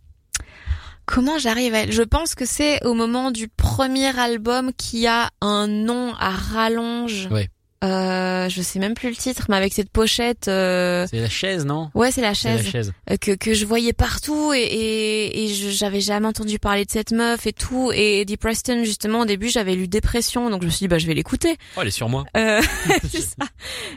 [1.05, 1.91] Comment j'arrive à elle?
[1.91, 7.27] Je pense que c'est au moment du premier album qui a un nom à rallonge.
[7.29, 7.49] Ouais.
[7.83, 10.47] Euh, je sais même plus le titre, mais avec cette pochette.
[10.47, 11.89] euh, C'est la chaise non?
[11.95, 12.71] Ouais, c'est la C'est la chaise.
[12.71, 12.93] chaise.
[13.09, 16.91] euh, que que je voyais partout et et, et je- j'avais jamais entendu parler de
[16.91, 17.91] cette meuf et tout.
[17.93, 20.99] Et Eddie Preston justement au début j'avais lu Dépression, donc je me suis dit bah
[20.99, 21.55] je vais l'écouter.
[21.75, 22.23] Oh elle est sur moi.
[22.37, 22.61] Euh,
[23.11, 23.45] c'est ça.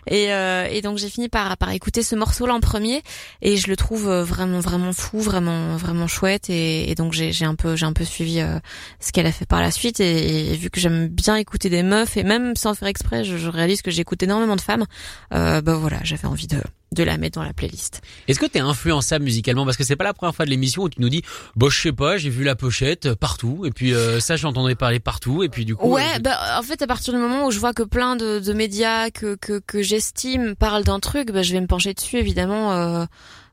[0.07, 3.03] Et, euh, et donc j'ai fini par, par écouter ce morceau-là en premier
[3.43, 7.45] et je le trouve vraiment vraiment fou, vraiment vraiment chouette et, et donc j'ai j'ai
[7.45, 8.59] un peu j'ai un peu suivi euh,
[9.01, 11.83] ce qu'elle a fait par la suite et, et vu que j'aime bien écouter des
[11.83, 14.85] meufs et même sans faire exprès, je, je réalise que j'écoute énormément de femmes.
[15.33, 16.59] Euh, bah voilà, j'avais envie de
[16.93, 18.03] de la mettre dans la playlist.
[18.29, 19.65] Est-ce que t'es influençable musicalement?
[19.65, 21.23] Parce que c'est pas la première fois de l'émission où tu nous dis
[21.57, 24.77] bah je sais pas j'ai vu la pochette euh, partout et puis euh, ça j'entendais
[24.77, 27.47] parler partout et puis du coup Ouais, euh, bah en fait à partir du moment
[27.47, 31.33] où je vois que plein de, de médias que que, que j'estime parlent d'un truc,
[31.33, 33.05] bah je vais me pencher dessus évidemment euh,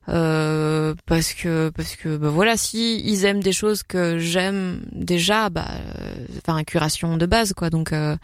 [0.10, 5.50] euh, parce que parce que bah voilà si ils aiment des choses que j'aime déjà
[5.50, 8.16] bah euh, enfin curation de base quoi donc euh,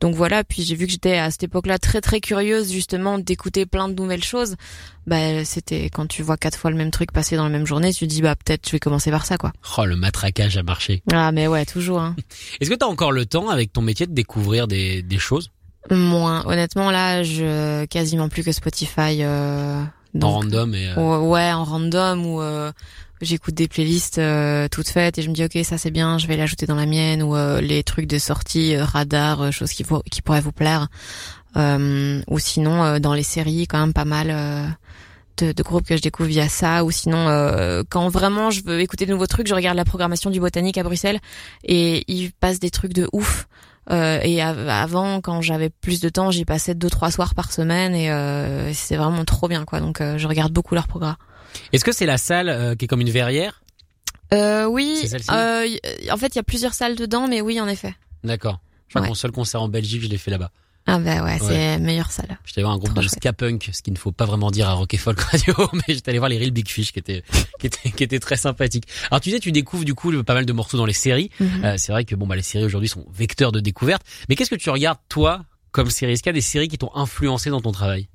[0.00, 3.66] donc voilà puis j'ai vu que j'étais à cette époque-là très très curieuse justement d'écouter
[3.66, 4.56] plein de nouvelles choses
[5.06, 7.92] bah c'était quand tu vois quatre fois le même truc passer dans la même journée
[7.92, 10.62] tu te dis bah peut-être je vais commencer par ça quoi oh le matraquage a
[10.62, 11.02] marché.
[11.12, 12.16] ah mais ouais toujours hein
[12.60, 15.50] Est-ce que t'as encore le temps avec ton métier de découvrir des des choses?
[15.90, 16.44] Moins.
[16.46, 19.22] Honnêtement, là, je quasiment plus que Spotify.
[19.22, 19.82] Euh,
[20.20, 22.72] en random et euh, Ouais, ouais, en random ou euh,
[23.20, 26.26] j'écoute des playlists euh, toutes faites et je me dis ok ça c'est bien, je
[26.26, 29.72] vais l'ajouter dans la mienne ou euh, les trucs de sortie, euh, radar, euh, choses
[29.72, 30.88] qui, qui pourraient vous plaire.
[31.56, 34.28] Euh, ou sinon euh, dans les séries quand même pas mal.
[35.38, 37.26] de, de groupes que je découvre via ça ou sinon
[37.90, 40.82] quand vraiment je veux écouter de nouveaux trucs je regarde la programmation du botanique à
[40.82, 41.20] Bruxelles
[41.64, 43.46] et il passe des trucs de ouf
[43.90, 47.94] et av- avant, quand j'avais plus de temps, j'y passais deux trois soirs par semaine
[47.94, 49.80] et c'est vraiment trop bien quoi.
[49.80, 51.16] Donc je regarde beaucoup leur programme.
[51.72, 53.62] Est-ce que c'est la salle euh, qui est comme une verrière?
[54.34, 55.02] Euh, oui.
[55.30, 57.94] Euh, y- en fait, il y a plusieurs salles dedans, mais oui, en effet.
[58.24, 58.60] D'accord.
[58.88, 60.50] Je crois que mon seul concert en Belgique je l'ai fait là-bas.
[60.88, 61.38] Ah bah ouais, Ouais.
[61.40, 62.38] c'est la meilleure salle.
[62.44, 64.68] J'étais voir un groupe Trop de ska punk, ce qu'il ne faut pas vraiment dire
[64.68, 67.24] à Rock et Folk Radio, mais j'étais allé voir les Real Big Fish qui étaient
[67.58, 68.84] qui étaient qui étaient très sympathiques.
[69.10, 71.30] Alors tu disais tu découvres du coup pas mal de morceaux dans les séries.
[71.40, 71.64] Mhm.
[71.64, 74.02] Euh, c'est vrai que bon bah les séries aujourd'hui sont vecteurs de découverte.
[74.28, 76.12] Mais qu'est-ce que tu regardes toi comme série?
[76.12, 78.08] Est-ce qu'il y a des séries qui t'ont influencé dans ton travail?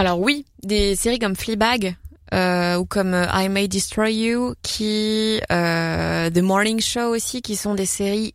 [0.00, 1.94] Alors oui, des séries comme Fleabag.
[2.32, 7.54] Euh, ou comme euh, I May Destroy You, qui euh, The Morning Show aussi, qui
[7.54, 8.34] sont des séries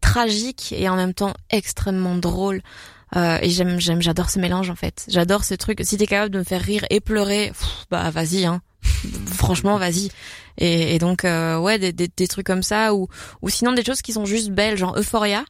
[0.00, 2.62] tragiques et en même temps extrêmement drôles.
[3.16, 5.04] Euh, et j'aime, j'aime, j'adore ce mélange en fait.
[5.08, 5.80] J'adore ce truc.
[5.82, 7.50] Si t'es capable de me faire rire et pleurer,
[7.90, 8.62] bah vas-y hein.
[9.26, 10.10] franchement, vas-y.
[10.58, 13.08] Et, donc, euh, ouais, des trucs comme ça, ou,
[13.40, 15.44] ou sinon des choses qui sont juste belles, genre Euphoria.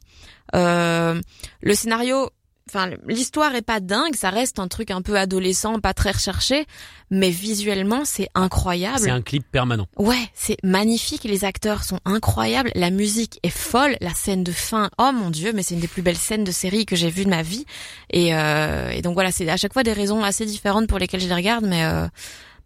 [0.55, 1.21] Euh,
[1.61, 2.29] le scénario,
[2.69, 6.65] enfin, l'histoire est pas dingue, ça reste un truc un peu adolescent, pas très recherché,
[7.09, 8.99] mais visuellement, c'est incroyable.
[8.99, 9.87] C'est un clip permanent.
[9.97, 14.89] Ouais, c'est magnifique, les acteurs sont incroyables, la musique est folle, la scène de fin,
[14.97, 17.25] oh mon dieu, mais c'est une des plus belles scènes de série que j'ai vues
[17.25, 17.65] de ma vie.
[18.09, 21.21] Et, euh, et donc voilà, c'est à chaque fois des raisons assez différentes pour lesquelles
[21.21, 22.07] je les regarde, mais euh,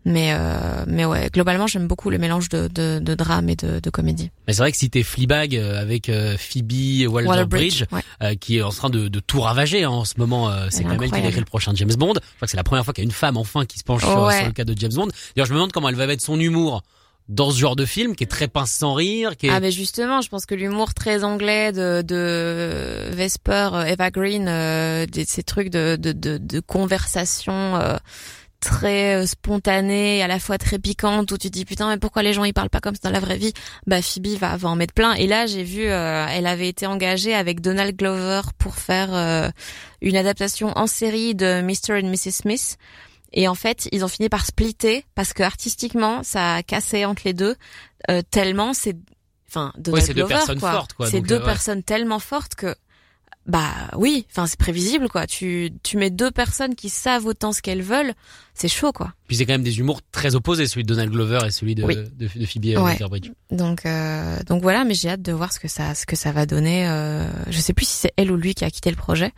[0.08, 3.80] mais euh, mais ouais, globalement, j'aime beaucoup le mélange de, de, de drame et de,
[3.80, 4.32] de comédie.
[4.48, 8.02] Mais c'est vrai que si t'es Fleabag euh, avec euh, Phoebe Waller-Bridge, ouais.
[8.24, 10.84] euh, qui est en train de, de tout ravager hein, en ce moment, euh, c'est
[10.84, 12.14] quand même elle qui a écrit le prochain James Bond.
[12.16, 13.84] Je crois que c'est la première fois qu'il y a une femme enfin qui se
[13.84, 14.38] penche sur, Ouais.
[14.38, 15.08] sur le cas de James Bond.
[15.36, 16.84] D'ailleurs, je me demande comment elle va mettre son humour
[17.30, 19.72] dans ce genre de film qui est très pince sans rire, qui est Ah mais
[19.72, 25.26] justement, je pense que l'humour très anglais de, de Vesper, euh, Eva Green, euh, des-
[25.26, 27.98] ces trucs de, de, de, de conversation euh,
[28.60, 32.24] très euh, spontanée, à la fois très piquante, où tu te dis putain mais pourquoi
[32.24, 33.54] les gens ils parlent pas comme ça dans la vraie vie?
[33.86, 35.14] Bah Phoebe va, va en mettre plein.
[35.14, 39.50] Et là j'ai vu, euh, elle avait été engagée avec Donald Glover pour faire euh,
[40.02, 42.00] une adaptation en série de Mr.
[42.04, 42.32] and Mrs.
[42.32, 42.78] Smith.
[43.34, 47.24] Et en fait, ils ont fini par splitter parce que artistiquement, ça a cassé entre
[47.26, 47.56] les deux
[48.10, 48.96] euh, tellement c'est,
[49.50, 50.72] enfin, Donald deux Glover, personnes quoi.
[50.72, 51.46] fortes, quoi, C'est deux euh, ouais.
[51.46, 52.74] personnes tellement fortes que,
[53.48, 55.26] bah oui, enfin c'est prévisible quoi.
[55.26, 58.14] Tu tu mets deux personnes qui savent autant ce qu'elles veulent,
[58.54, 59.14] c'est chaud quoi.
[59.28, 61.84] puis c'est quand même des humours très opposés, celui de Donald Glover et celui de,
[61.84, 61.96] Oui.
[61.96, 62.76] de, de Phoebe Ouais.
[62.76, 63.32] Waller-Bridge.
[63.52, 66.32] Donc euh, donc voilà, mais j'ai hâte de voir ce que ça ce que ça
[66.34, 66.88] va donner.
[66.90, 69.32] Euh, je sais plus si c'est elle ou lui qui a quitté le projet,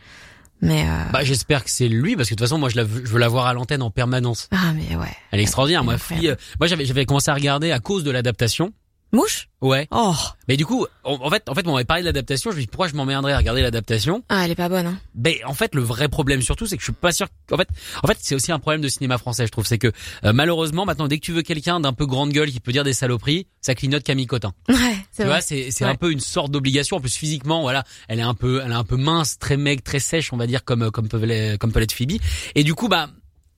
[0.60, 2.84] mais euh, Bah j'espère que c'est lui parce que de toute façon moi je, la
[2.84, 4.48] veux- je veux la voir à l'antenne en permanence.
[4.50, 5.06] ah mais ouais.
[5.30, 5.84] Elle est extraordinaire.
[5.84, 8.72] Moi, fille, euh, moi j'avais j'avais commencé à regarder à cause de l'adaptation.
[9.12, 9.48] Mouche?
[9.60, 9.88] Ouais.
[9.90, 10.14] Oh
[10.48, 12.50] Mais du coup, en, en fait, en fait, on m'avait parlé de l'adaptation.
[12.50, 14.22] Je me dis pourquoi je m'emmerderais à regarder l'adaptation?
[14.28, 14.98] ah elle est pas bonne hein.
[15.14, 17.26] Ben, en fait, le vrai problème surtout, c'est que je suis pas sûr.
[17.52, 17.68] En fait,
[18.02, 19.66] en fait, c'est aussi un problème de cinéma français, je trouve.
[19.66, 19.88] C'est que
[20.24, 22.84] euh, malheureusement, maintenant, dès que tu veux quelqu'un d'un peu grande gueule qui peut dire
[22.84, 24.52] des saloperies, ça clignote Camille Cotin.
[24.68, 25.40] Ouais, Tu c'est vois, vrai.
[25.42, 25.90] c'est c'est Ouais.
[25.90, 26.96] un peu une sorte d'obligation.
[26.96, 29.82] En plus, physiquement, voilà, elle est un peu, elle est un peu mince, très maigre,
[29.82, 32.12] très sèche, on va dire, comme comme peut comme peut l'être Phoebe.
[32.54, 33.10] Et du coup, bah.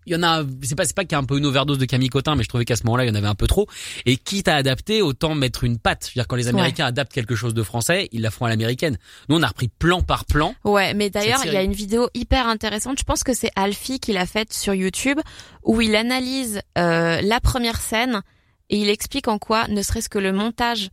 [0.07, 1.79] Il y en a, c'est pas, c'est pas qu'il y a un peu une overdose
[1.79, 3.47] de Camille Cotin, mais je trouvais qu'à ce moment-là, il y en avait un peu
[3.47, 3.67] trop.
[4.07, 6.05] Et quitte à adapter, autant mettre une patte.
[6.05, 8.99] C'est-à-dire, quand les Américains adaptent quelque chose de français, ils la font à l'américaine.
[9.29, 10.55] Nous, on a repris plan par plan.
[10.65, 12.99] Ouais, mais d'ailleurs, il y a une vidéo hyper intéressante.
[12.99, 15.19] Je pense que c'est Alfie qui l'a faite sur YouTube,
[15.65, 18.23] où il analyse euh, la première scène
[18.71, 20.89] et il explique en quoi, ne serait-ce que le montage,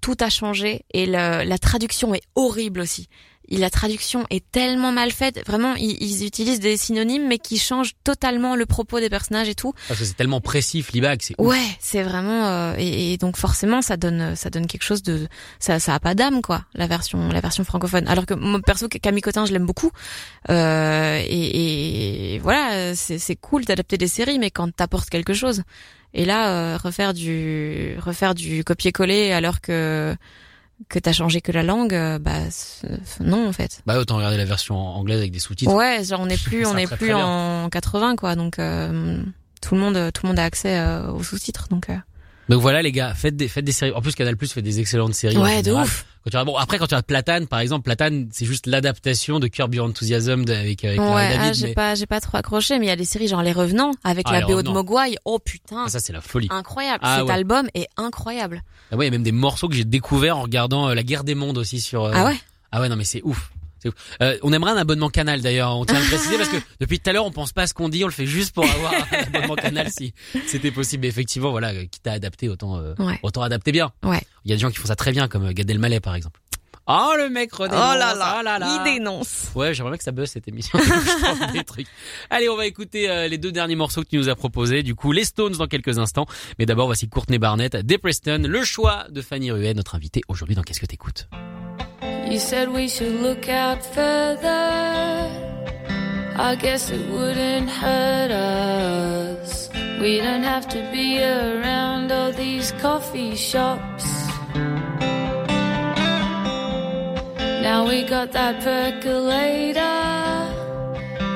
[0.00, 3.08] tout a changé et le- la traduction est horrible aussi.
[3.50, 5.42] La traduction est tellement mal faite.
[5.46, 9.54] Vraiment, ils, ils utilisent des synonymes, mais qui changent totalement le propos des personnages et
[9.54, 9.72] tout.
[9.88, 11.40] Parce que c'est tellement précis, Fleabag, c'est.
[11.40, 15.28] Ouais, c'est vraiment euh, et, et donc forcément ça donne ça donne quelque chose de
[15.58, 18.06] ça ça a pas d'âme quoi la version la version francophone.
[18.08, 19.90] Alors que moi perso Camille Cotin je l'aime beaucoup
[20.50, 25.62] euh, et, et voilà c'est c'est cool d'adapter des séries mais quand t'apportes quelque chose
[26.14, 30.14] et là euh, refaire du refaire du copier-coller alors que
[30.88, 32.38] que t'as changé que la langue euh, bah
[33.20, 33.82] non en fait.
[33.86, 35.74] Bah, autant regarder la version anglaise avec des sous-titres.
[35.74, 39.22] Ouais, genre on n'est plus on très, plus en 80 quoi donc euh,
[39.60, 41.96] tout le monde tout le monde a accès euh, aux sous-titres donc euh,
[42.48, 43.92] Donc voilà, les gars, faites des, faites des séries.
[43.92, 45.36] En plus, Canal Plus fait des excellentes séries.
[45.36, 46.06] Ouais, de ouf.
[46.28, 49.40] Quand tu regardes- bon, après, quand tu regardes Platane, par exemple, Platane, c'est juste l'adaptation
[49.40, 51.54] de Curb Your Enthusiasm de- avec, avec Larry Ouais, ah, David.
[51.54, 53.52] j'ai mais- pas, j'ai pas trop accroché, mais il y a des séries genre Les
[53.52, 54.68] Revenants avec Ah, la BO de.
[54.68, 55.16] Mogwai.
[55.24, 56.48] Oh putain, Ah, ça, c'est la folie.
[56.50, 56.98] incroyable.
[57.02, 57.32] Ah, Cet ouais.
[57.32, 58.62] album est incroyable.
[58.92, 61.02] Ah ouais, il y a même des morceaux que j'ai découverts en regardant euh, La
[61.02, 62.04] Guerre des Mondes aussi sur.
[62.04, 62.36] euh, Ah ouais?
[62.72, 63.50] Ah ouais, non, mais c'est ouf.
[64.22, 65.76] Euh, on aimerait un abonnement canal d'ailleurs.
[65.76, 67.66] On tient à le préciser parce que depuis tout à l'heure, on pense pas à
[67.66, 70.14] ce qu'on dit, on le fait juste pour avoir un abonnement canal si
[70.46, 71.02] c'était possible.
[71.02, 73.18] Mais effectivement, voilà, euh, quitte à adapter, autant, euh, Ouais.
[73.22, 73.92] autant adapter bien.
[74.02, 74.20] Ouais.
[74.44, 76.14] Il y a des gens qui font ça très bien, comme euh, Gad Elmaleh par
[76.14, 76.40] exemple.
[76.90, 77.80] Oh le mec redénonce.
[77.84, 78.58] oh là là.
[78.86, 79.48] il dénonce.
[79.54, 80.78] Ouais, j'aimerais bien que ça buzz cette émission.
[80.82, 81.86] Je des trucs.
[82.30, 84.82] Allez, on va écouter euh, les deux derniers morceaux que tu nous as proposés.
[84.82, 86.24] Du coup, les Stones dans quelques instants.
[86.58, 90.54] Mais d'abord, voici Courtney Barnett, Des Preston, le choix de Fanny Ruet, notre invitée aujourd'hui
[90.56, 91.28] dans Qu'est-ce que t'écoutes?
[92.30, 94.48] You said we should look out further.
[96.36, 99.70] I guess it wouldn't hurt us.
[99.98, 104.04] We don't have to be around all these coffee shops.
[107.66, 109.80] Now we got that percolator.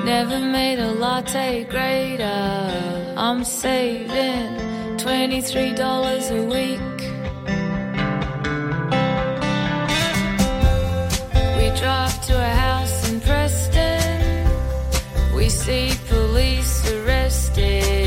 [0.05, 3.15] Never made a latte greater.
[3.17, 4.57] I'm saving
[4.99, 7.02] $23 a week.
[11.83, 14.47] Drive to a house in Preston.
[15.35, 18.02] We see police arresting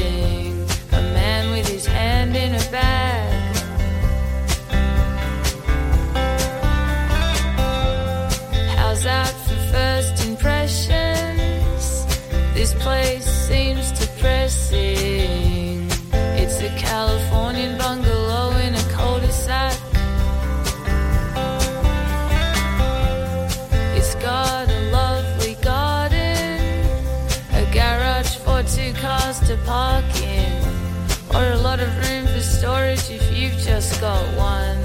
[33.87, 34.77] just got one.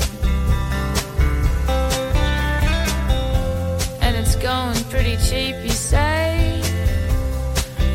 [4.02, 6.60] And it's going pretty cheap, you say?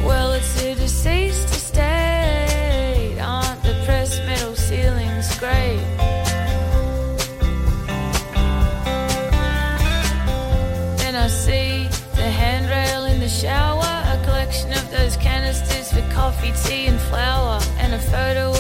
[0.04, 3.18] Well, it's a deceased to stay.
[3.22, 5.84] Aren't the press metal ceilings great?
[11.02, 16.54] Then I see the handrail in the shower, a collection of those canisters for coffee,
[16.64, 18.55] tea, and flour, and a photo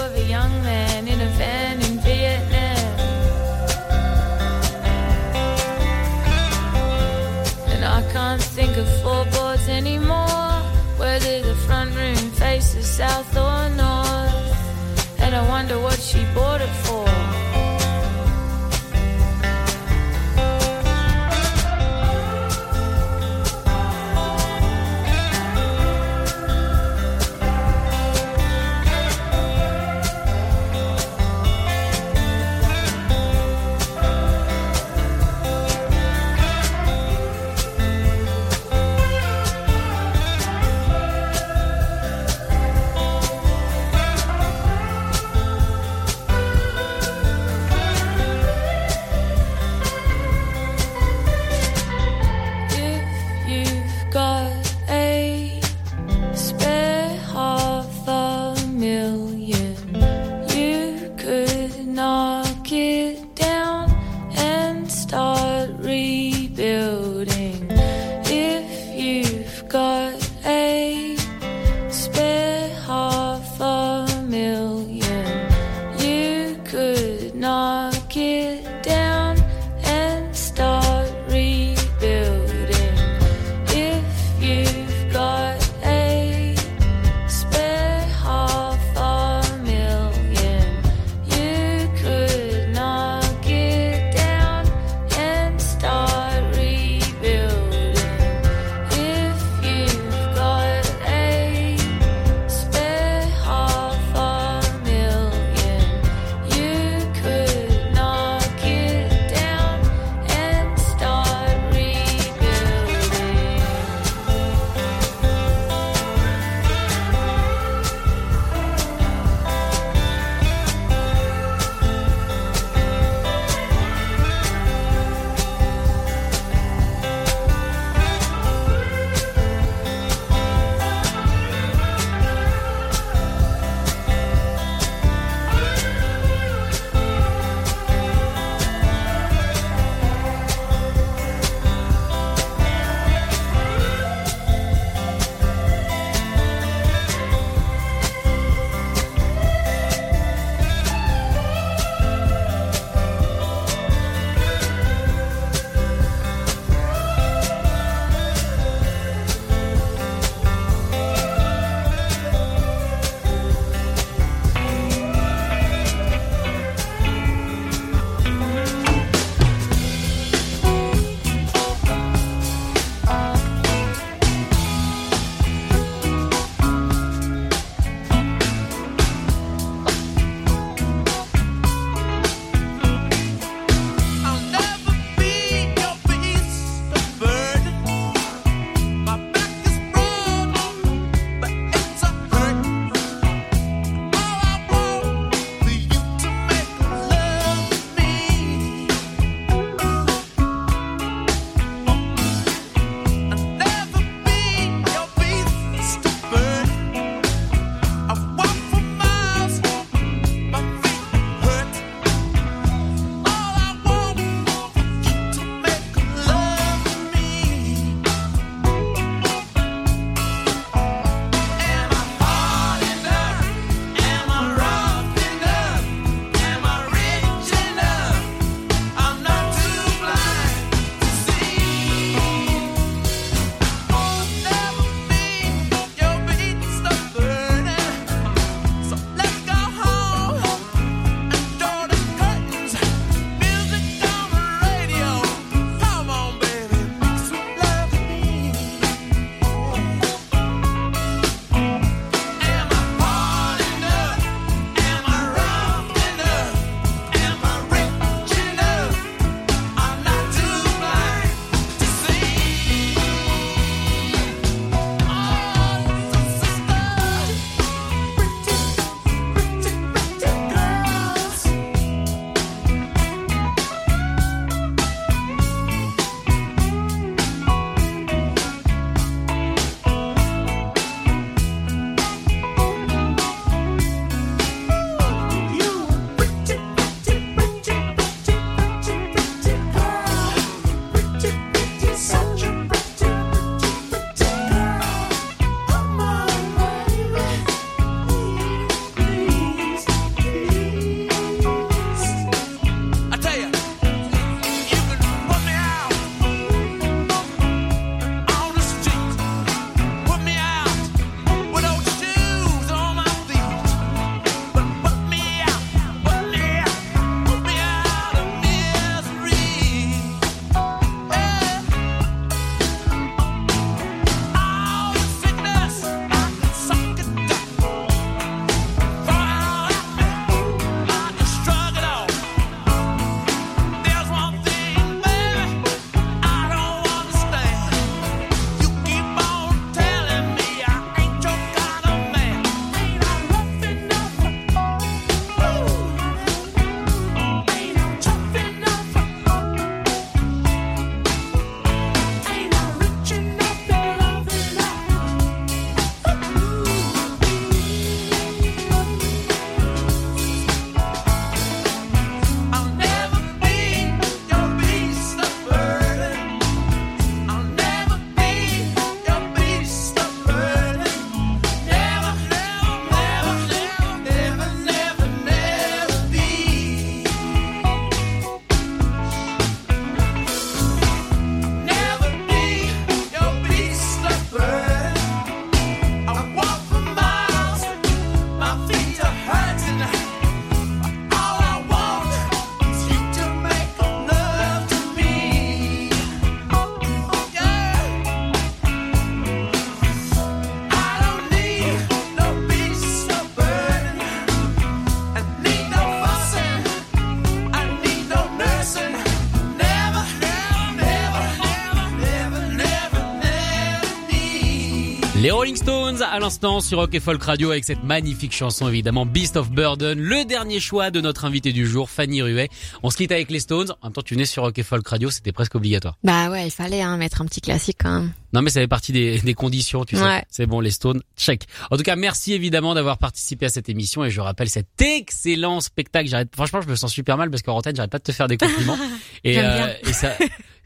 [415.95, 419.51] Stones à l'instant sur Rock et Folk Radio avec cette magnifique chanson évidemment Beast of
[419.51, 422.49] Burden, le dernier choix de notre invité du jour Fanny Ruet.
[422.83, 423.71] On se quitte avec les Stones.
[423.81, 425.97] En même temps, tu venais sur Rock et Folk Radio, c'était presque obligatoire.
[426.03, 428.11] Bah ouais, il fallait hein, mettre un petit classique quand même.
[428.33, 430.03] Non mais ça fait partie des, des conditions, tu sais.
[430.03, 430.23] Ouais.
[430.29, 431.43] C'est bon les Stones, check.
[431.71, 435.61] En tout cas, merci évidemment d'avoir participé à cette émission et je rappelle cet excellent
[435.61, 436.09] spectacle.
[436.09, 438.27] J'arrête franchement, je me sens super mal parce qu'en antenne, j'arrête pas de te faire
[438.27, 438.77] des compliments
[439.23, 439.69] et bien.
[439.83, 440.13] et ça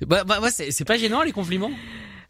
[0.07, 1.71] bah, bah, c'est pas gênant les compliments?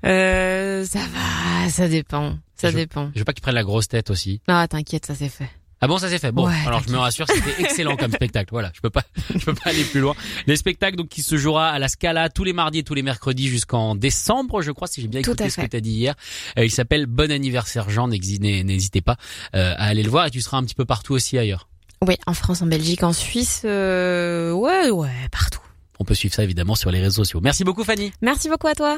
[0.05, 3.11] Euh, ça va, ça dépend, ça Je- dépend.
[3.13, 4.41] Je veux pas qu'ils prennent la grosse tête aussi.
[4.47, 5.49] Non, t'inquiète, ça c'est fait.
[5.81, 6.33] Ah bon, ça s'est fait.
[6.33, 8.49] Bon, Ouais, alors je me rassure, c'était excellent comme spectacle.
[8.51, 9.03] Voilà, je peux pas,
[9.33, 10.13] je peux pas aller plus loin.
[10.45, 13.01] Les spectacles donc qui se jouera à la Scala tous les mardis et tous les
[13.01, 15.69] mercredis jusqu'en décembre, je crois, si j'ai bien Tout écouté ce que fait.
[15.69, 16.15] tu as dit hier.
[16.57, 18.07] Euh, il s'appelle Bon anniversaire Jean.
[18.09, 19.15] N'hésitez pas
[19.55, 21.69] euh, à aller le voir et tu seras un petit peu partout aussi ailleurs.
[22.05, 25.59] Oui, en France, en Belgique, en Suisse, euh, ouais, ouais, partout.
[25.99, 27.39] On peut suivre ça évidemment sur les réseaux sociaux.
[27.41, 28.11] Merci beaucoup Fanny.
[28.21, 28.97] Merci beaucoup à toi.